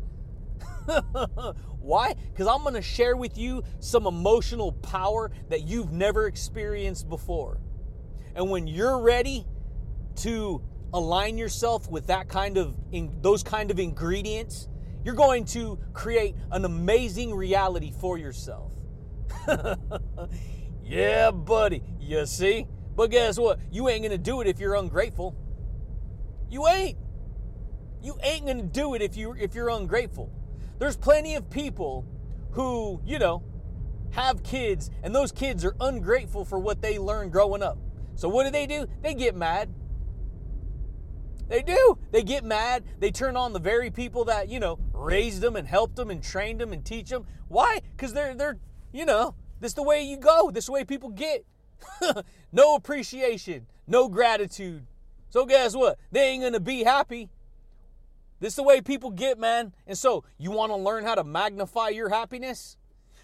Why? 1.79 2.13
Because 2.31 2.47
I'm 2.47 2.61
going 2.61 2.75
to 2.75 2.81
share 2.81 3.15
with 3.15 3.37
you 3.37 3.63
some 3.79 4.05
emotional 4.05 4.71
power 4.71 5.31
that 5.49 5.67
you've 5.67 5.91
never 5.91 6.27
experienced 6.27 7.09
before. 7.09 7.59
And 8.35 8.49
when 8.49 8.67
you're 8.67 8.99
ready 8.99 9.45
to 10.17 10.61
align 10.93 11.37
yourself 11.37 11.89
with 11.89 12.07
that 12.07 12.27
kind 12.27 12.57
of 12.57 12.75
in, 12.91 13.17
those 13.21 13.43
kind 13.43 13.71
of 13.71 13.79
ingredients, 13.79 14.67
you're 15.03 15.15
going 15.15 15.45
to 15.45 15.79
create 15.93 16.35
an 16.51 16.65
amazing 16.65 17.33
reality 17.33 17.91
for 17.99 18.17
yourself. 18.17 18.71
yeah, 20.83 21.31
buddy. 21.31 21.83
You 21.99 22.25
see? 22.25 22.67
But 22.95 23.09
guess 23.09 23.39
what? 23.39 23.59
You 23.71 23.89
ain't 23.89 24.01
going 24.03 24.11
to 24.11 24.17
do 24.17 24.41
it 24.41 24.47
if 24.47 24.59
you're 24.59 24.75
ungrateful. 24.75 25.35
You 26.49 26.67
ain't. 26.67 26.97
You 28.01 28.17
ain't 28.23 28.47
to 28.47 28.61
do 28.61 28.93
it 28.93 29.01
if 29.01 29.15
you 29.15 29.33
if 29.33 29.53
you're 29.55 29.69
ungrateful. 29.69 30.31
There's 30.79 30.97
plenty 30.97 31.35
of 31.35 31.49
people 31.49 32.05
who, 32.51 33.01
you 33.05 33.19
know, 33.19 33.43
have 34.11 34.43
kids 34.43 34.89
and 35.03 35.13
those 35.13 35.31
kids 35.31 35.63
are 35.63 35.75
ungrateful 35.79 36.43
for 36.43 36.59
what 36.59 36.81
they 36.81 36.97
learned 36.97 37.31
growing 37.31 37.61
up. 37.61 37.77
So 38.15 38.27
what 38.27 38.45
do 38.45 38.51
they 38.51 38.65
do? 38.65 38.87
They 39.01 39.13
get 39.13 39.35
mad. 39.35 39.73
They 41.47 41.61
do. 41.61 41.97
They 42.11 42.23
get 42.23 42.43
mad. 42.43 42.83
They 42.99 43.11
turn 43.11 43.35
on 43.35 43.53
the 43.53 43.59
very 43.59 43.91
people 43.91 44.25
that, 44.25 44.49
you 44.49 44.59
know, 44.59 44.79
raised 44.93 45.41
them 45.41 45.55
and 45.55 45.67
helped 45.67 45.95
them 45.95 46.09
and 46.09 46.23
trained 46.23 46.61
them 46.61 46.73
and 46.73 46.83
teach 46.83 47.09
them. 47.09 47.25
Why? 47.47 47.81
Cuz 47.97 48.13
they're 48.13 48.33
they're, 48.33 48.57
you 48.91 49.05
know, 49.05 49.35
this 49.59 49.73
the 49.73 49.83
way 49.83 50.01
you 50.01 50.17
go. 50.17 50.49
This 50.49 50.65
the 50.65 50.71
way 50.71 50.83
people 50.83 51.09
get. 51.09 51.45
no 52.51 52.75
appreciation, 52.75 53.67
no 53.87 54.07
gratitude. 54.07 54.85
So 55.29 55.45
guess 55.45 55.75
what? 55.75 55.97
They 56.11 56.29
ain't 56.29 56.41
going 56.41 56.53
to 56.53 56.59
be 56.59 56.83
happy. 56.83 57.29
This 58.41 58.53
is 58.53 58.55
the 58.55 58.63
way 58.63 58.81
people 58.81 59.11
get, 59.11 59.37
man. 59.37 59.71
And 59.85 59.95
so, 59.95 60.23
you 60.39 60.49
want 60.49 60.71
to 60.71 60.75
learn 60.75 61.03
how 61.03 61.13
to 61.13 61.23
magnify 61.23 61.89
your 61.89 62.09
happiness? 62.09 62.75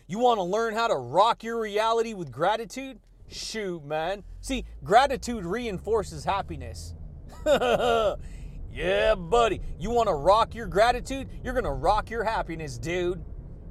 You 0.06 0.20
want 0.20 0.38
to 0.38 0.44
learn 0.44 0.76
how 0.76 0.88
to 0.88 0.96
rock 0.96 1.44
your 1.44 1.60
reality 1.60 2.14
with 2.14 2.32
gratitude? 2.32 3.00
Shoot, 3.28 3.84
man. 3.84 4.24
See, 4.42 4.64
gratitude 4.84 5.44
reinforces 5.44 6.24
happiness. 6.24 6.94
yeah, 7.46 9.16
buddy. 9.16 9.60
You 9.80 9.90
want 9.90 10.08
to 10.08 10.14
rock 10.14 10.54
your 10.54 10.68
gratitude? 10.68 11.28
You're 11.44 11.54
going 11.54 11.66
to 11.66 11.72
rock 11.72 12.12
your 12.12 12.24
happiness, 12.24 12.78
dude. 12.78 13.26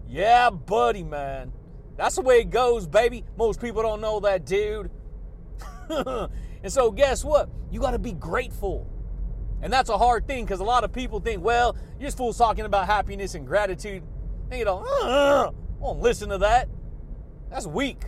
Yeah, 0.09 0.51
buddy, 0.51 1.05
man. 1.05 1.53
That's 1.97 2.17
the 2.17 2.23
way 2.23 2.41
it 2.41 2.51
goes, 2.51 2.89
baby. 2.89 3.23
Most 3.39 3.61
people 3.61 3.83
don't 3.83 4.01
know 4.01 4.19
that, 4.19 4.45
dude. 4.45 4.91
and 5.89 6.29
so, 6.73 6.91
guess 6.91 7.25
what? 7.25 7.49
You 7.71 7.79
got 7.79 7.93
to 7.93 8.01
be 8.01 8.13
grateful. 8.13 8.91
And 9.63 9.73
that's 9.73 9.91
a 9.91 9.99
hard 9.99 10.27
thing 10.27 10.45
because 10.45 10.61
a 10.61 10.65
lot 10.65 10.85
of 10.85 10.93
people 10.93 11.21
think, 11.21 11.43
well, 11.43 11.77
you're 11.99 12.09
just 12.09 12.17
fools 12.17 12.37
talking 12.39 12.65
about 12.65 12.87
happiness 12.87 13.35
and 13.35 13.47
gratitude. 13.47 14.03
And 14.51 14.59
you 14.59 14.65
know, 14.65 14.85
uh, 15.03 15.51
I 15.51 15.53
won't 15.79 16.01
listen 16.01 16.29
to 16.29 16.39
that. 16.39 16.69
That's 17.51 17.67
weak. 17.67 18.05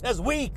That's 0.00 0.18
weak. 0.20 0.54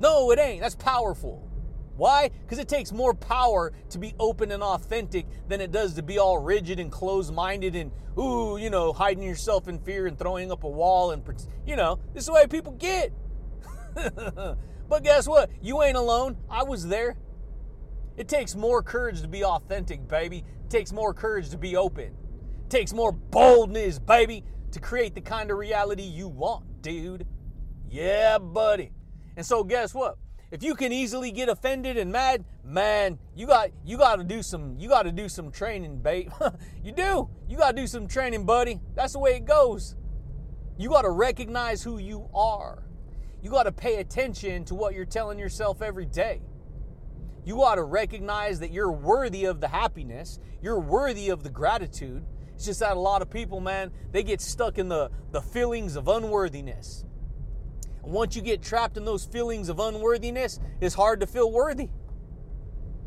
No, 0.00 0.30
it 0.30 0.38
ain't. 0.38 0.60
That's 0.60 0.74
powerful. 0.74 1.50
Why? 1.96 2.30
Because 2.42 2.58
it 2.58 2.68
takes 2.68 2.92
more 2.92 3.12
power 3.12 3.72
to 3.90 3.98
be 3.98 4.14
open 4.18 4.52
and 4.52 4.62
authentic 4.62 5.26
than 5.48 5.60
it 5.60 5.70
does 5.70 5.94
to 5.94 6.02
be 6.02 6.18
all 6.18 6.38
rigid 6.38 6.80
and 6.80 6.90
closed 6.90 7.32
minded 7.32 7.76
and, 7.76 7.92
ooh, 8.18 8.56
you 8.56 8.70
know, 8.70 8.92
hiding 8.92 9.22
yourself 9.22 9.68
in 9.68 9.78
fear 9.78 10.06
and 10.06 10.18
throwing 10.18 10.50
up 10.50 10.64
a 10.64 10.68
wall 10.68 11.10
and, 11.10 11.22
you 11.66 11.76
know, 11.76 11.98
this 12.14 12.22
is 12.22 12.26
the 12.28 12.32
way 12.32 12.46
people 12.46 12.72
get. 12.72 13.12
but 14.88 15.04
guess 15.04 15.28
what? 15.28 15.50
You 15.60 15.82
ain't 15.82 15.98
alone. 15.98 16.38
I 16.48 16.62
was 16.62 16.86
there. 16.88 17.16
It 18.20 18.28
takes 18.28 18.54
more 18.54 18.82
courage 18.82 19.22
to 19.22 19.28
be 19.28 19.42
authentic, 19.42 20.06
baby. 20.06 20.44
It 20.64 20.68
takes 20.68 20.92
more 20.92 21.14
courage 21.14 21.48
to 21.48 21.56
be 21.56 21.74
open. 21.74 22.14
It 22.64 22.68
takes 22.68 22.92
more 22.92 23.12
boldness, 23.12 23.98
baby, 23.98 24.44
to 24.72 24.78
create 24.78 25.14
the 25.14 25.22
kind 25.22 25.50
of 25.50 25.56
reality 25.56 26.02
you 26.02 26.28
want, 26.28 26.82
dude. 26.82 27.26
Yeah, 27.88 28.36
buddy. 28.36 28.92
And 29.38 29.46
so 29.46 29.64
guess 29.64 29.94
what? 29.94 30.18
If 30.50 30.62
you 30.62 30.74
can 30.74 30.92
easily 30.92 31.32
get 31.32 31.48
offended 31.48 31.96
and 31.96 32.12
mad, 32.12 32.44
man, 32.62 33.18
you 33.34 33.46
got 33.46 33.70
you 33.86 33.96
got 33.96 34.16
to 34.16 34.24
do 34.24 34.42
some 34.42 34.76
you 34.78 34.90
got 34.90 35.04
to 35.04 35.12
do 35.12 35.26
some 35.26 35.50
training, 35.50 36.02
babe. 36.02 36.30
you 36.84 36.92
do. 36.92 37.30
You 37.48 37.56
got 37.56 37.74
to 37.74 37.80
do 37.80 37.86
some 37.86 38.06
training, 38.06 38.44
buddy. 38.44 38.82
That's 38.94 39.14
the 39.14 39.18
way 39.18 39.36
it 39.36 39.46
goes. 39.46 39.96
You 40.76 40.90
got 40.90 41.02
to 41.02 41.10
recognize 41.10 41.82
who 41.82 41.96
you 41.96 42.28
are. 42.34 42.82
You 43.42 43.48
got 43.48 43.62
to 43.62 43.72
pay 43.72 43.96
attention 43.96 44.66
to 44.66 44.74
what 44.74 44.92
you're 44.92 45.06
telling 45.06 45.38
yourself 45.38 45.80
every 45.80 46.04
day. 46.04 46.42
You 47.44 47.62
ought 47.62 47.76
to 47.76 47.84
recognize 47.84 48.60
that 48.60 48.70
you're 48.70 48.92
worthy 48.92 49.44
of 49.44 49.60
the 49.60 49.68
happiness, 49.68 50.38
you're 50.62 50.80
worthy 50.80 51.30
of 51.30 51.42
the 51.42 51.50
gratitude. 51.50 52.24
It's 52.54 52.66
just 52.66 52.80
that 52.80 52.96
a 52.96 53.00
lot 53.00 53.22
of 53.22 53.30
people, 53.30 53.60
man, 53.60 53.90
they 54.12 54.22
get 54.22 54.40
stuck 54.40 54.76
in 54.76 54.88
the, 54.88 55.10
the 55.30 55.40
feelings 55.40 55.96
of 55.96 56.08
unworthiness. 56.08 57.04
And 58.02 58.12
once 58.12 58.36
you 58.36 58.42
get 58.42 58.62
trapped 58.62 58.96
in 58.96 59.04
those 59.04 59.24
feelings 59.24 59.68
of 59.70 59.80
unworthiness, 59.80 60.60
it's 60.80 60.94
hard 60.94 61.20
to 61.20 61.26
feel 61.26 61.50
worthy. 61.50 61.88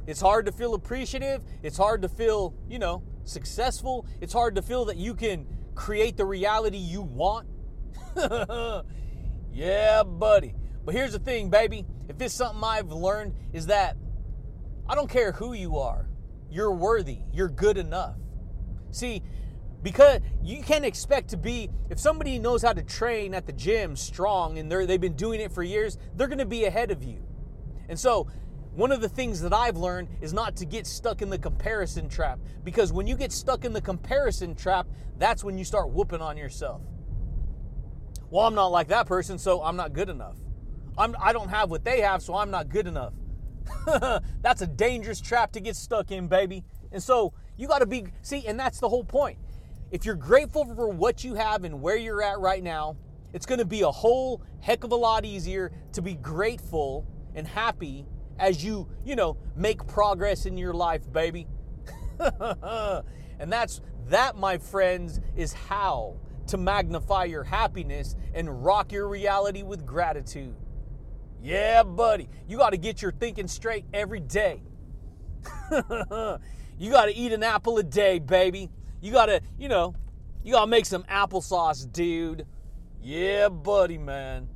It's 0.07 0.21
hard 0.21 0.47
to 0.47 0.51
feel 0.51 0.73
appreciative. 0.73 1.43
It's 1.61 1.77
hard 1.77 2.01
to 2.01 2.09
feel, 2.09 2.55
you 2.67 2.79
know, 2.79 3.03
successful. 3.23 4.05
It's 4.21 4.33
hard 4.33 4.55
to 4.55 4.61
feel 4.61 4.85
that 4.85 4.97
you 4.97 5.13
can 5.13 5.45
create 5.75 6.17
the 6.17 6.25
reality 6.25 6.77
you 6.77 7.01
want. 7.01 7.47
yeah, 9.53 10.03
buddy. 10.03 10.55
But 10.83 10.93
here's 10.93 11.13
the 11.13 11.19
thing, 11.19 11.49
baby. 11.49 11.85
If 12.09 12.21
it's 12.21 12.33
something 12.33 12.63
I've 12.63 12.91
learned, 12.91 13.33
is 13.53 13.67
that 13.67 13.95
I 14.87 14.95
don't 14.95 15.09
care 15.09 15.31
who 15.31 15.53
you 15.53 15.77
are, 15.77 16.09
you're 16.49 16.73
worthy, 16.73 17.19
you're 17.31 17.49
good 17.49 17.77
enough. 17.77 18.15
See, 18.91 19.23
because 19.83 20.21
you 20.41 20.63
can't 20.63 20.85
expect 20.85 21.29
to 21.29 21.37
be 21.37 21.69
if 21.89 21.99
somebody 21.99 22.39
knows 22.39 22.63
how 22.63 22.73
to 22.73 22.81
train 22.81 23.33
at 23.33 23.45
the 23.45 23.51
gym 23.51 23.95
strong 23.95 24.57
and 24.57 24.71
they've 24.71 24.99
been 24.99 25.15
doing 25.15 25.41
it 25.41 25.51
for 25.51 25.61
years 25.61 25.97
they're 26.15 26.27
going 26.27 26.37
to 26.37 26.45
be 26.45 26.63
ahead 26.65 26.89
of 26.89 27.03
you. 27.03 27.21
And 27.89 27.99
so 27.99 28.27
one 28.73 28.91
of 28.91 29.01
the 29.01 29.09
things 29.09 29.41
that 29.41 29.53
i've 29.53 29.77
learned 29.77 30.07
is 30.21 30.33
not 30.33 30.55
to 30.55 30.65
get 30.65 30.87
stuck 30.87 31.21
in 31.21 31.29
the 31.29 31.37
comparison 31.37 32.09
trap 32.09 32.39
because 32.63 32.91
when 32.91 33.05
you 33.05 33.15
get 33.15 33.31
stuck 33.31 33.65
in 33.65 33.73
the 33.73 33.81
comparison 33.81 34.55
trap 34.55 34.87
that's 35.19 35.43
when 35.43 35.59
you 35.59 35.63
start 35.63 35.91
whooping 35.91 36.21
on 36.21 36.37
yourself. 36.37 36.81
Well 38.31 38.47
i'm 38.47 38.55
not 38.55 38.67
like 38.67 38.87
that 38.87 39.05
person 39.05 39.37
so 39.37 39.61
i'm 39.61 39.75
not 39.75 39.93
good 39.93 40.09
enough. 40.09 40.37
I'm, 40.97 41.15
i 41.19 41.33
don't 41.33 41.49
have 41.49 41.69
what 41.69 41.83
they 41.83 42.01
have 42.01 42.21
so 42.21 42.35
i'm 42.35 42.49
not 42.49 42.69
good 42.69 42.87
enough 42.87 43.13
that's 44.41 44.61
a 44.61 44.67
dangerous 44.67 45.21
trap 45.21 45.51
to 45.51 45.59
get 45.59 45.75
stuck 45.75 46.11
in 46.11 46.27
baby 46.27 46.63
and 46.91 47.01
so 47.01 47.33
you 47.57 47.67
got 47.67 47.79
to 47.79 47.85
be 47.85 48.05
see 48.21 48.45
and 48.47 48.59
that's 48.59 48.79
the 48.79 48.89
whole 48.89 49.03
point 49.03 49.37
if 49.93 50.05
you're 50.05 50.15
grateful 50.15 50.65
for 50.65 50.87
what 50.89 51.23
you 51.23 51.35
have 51.35 51.63
and 51.65 51.79
where 51.79 51.95
you're 51.95 52.23
at 52.23 52.39
right 52.39 52.63
now, 52.63 52.97
it's 53.31 53.45
going 53.45 53.59
to 53.59 53.65
be 53.65 53.81
a 53.81 53.91
whole 53.91 54.41
heck 54.59 54.83
of 54.83 54.91
a 54.91 54.95
lot 54.95 55.23
easier 55.23 55.71
to 55.91 56.01
be 56.01 56.15
grateful 56.15 57.05
and 57.35 57.47
happy 57.47 58.07
as 58.39 58.65
you, 58.65 58.89
you 59.05 59.15
know, 59.15 59.37
make 59.55 59.85
progress 59.85 60.47
in 60.47 60.57
your 60.57 60.73
life, 60.73 61.13
baby. 61.13 61.45
and 62.19 63.53
that's 63.53 63.81
that, 64.07 64.35
my 64.35 64.57
friends, 64.57 65.19
is 65.35 65.53
how 65.53 66.15
to 66.47 66.57
magnify 66.57 67.25
your 67.25 67.43
happiness 67.43 68.15
and 68.33 68.65
rock 68.65 68.91
your 68.91 69.07
reality 69.07 69.61
with 69.61 69.85
gratitude. 69.85 70.55
Yeah, 71.43 71.83
buddy, 71.83 72.29
you 72.47 72.57
got 72.57 72.69
to 72.69 72.77
get 72.77 73.01
your 73.01 73.11
thinking 73.11 73.49
straight 73.49 73.83
every 73.93 74.21
day. 74.21 74.63
you 75.71 76.89
got 76.89 77.05
to 77.07 77.13
eat 77.13 77.33
an 77.33 77.43
apple 77.43 77.77
a 77.77 77.83
day, 77.83 78.19
baby. 78.19 78.69
You 79.01 79.11
gotta, 79.11 79.41
you 79.59 79.67
know, 79.67 79.93
you 80.45 80.53
gotta 80.53 80.67
make 80.67 80.85
some 80.85 81.03
applesauce, 81.03 81.91
dude. 81.91 82.45
Yeah, 83.01 83.49
buddy, 83.49 83.97
man. 83.97 84.47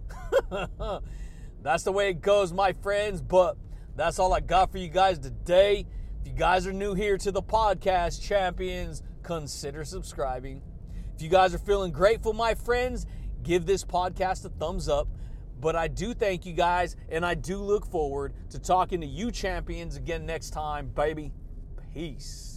that's 1.62 1.84
the 1.84 1.92
way 1.92 2.12
it 2.12 2.22
goes, 2.22 2.54
my 2.54 2.72
friends. 2.72 3.22
But 3.22 3.58
that's 3.98 4.20
all 4.20 4.34
I 4.34 4.40
got 4.40 4.72
for 4.72 4.78
you 4.78 4.88
guys 4.88 5.20
today. 5.20 5.86
If 6.22 6.28
you 6.28 6.34
guys 6.34 6.66
are 6.66 6.72
new 6.72 6.94
here 6.94 7.18
to 7.18 7.32
the 7.34 7.44
podcast, 7.44 8.26
champions, 8.26 9.04
consider 9.24 9.84
subscribing. 9.84 10.62
If 11.14 11.22
you 11.22 11.28
guys 11.28 11.54
are 11.54 11.60
feeling 11.60 11.92
grateful, 11.92 12.32
my 12.32 12.56
friends, 12.56 13.06
give 13.44 13.66
this 13.66 13.84
podcast 13.84 14.46
a 14.46 14.50
thumbs 14.50 14.88
up. 14.88 15.10
But 15.60 15.76
I 15.76 15.88
do 15.88 16.14
thank 16.14 16.45
you 16.45 16.53
guys, 16.53 16.95
and 17.10 17.26
I 17.26 17.34
do 17.34 17.58
look 17.58 17.86
forward 17.86 18.34
to 18.51 18.60
talking 18.60 19.01
to 19.01 19.08
you 19.08 19.32
champions 19.32 19.95
again 19.95 20.26
next 20.26 20.51
time, 20.51 20.88
baby. 20.88 21.32
Peace. 21.93 22.57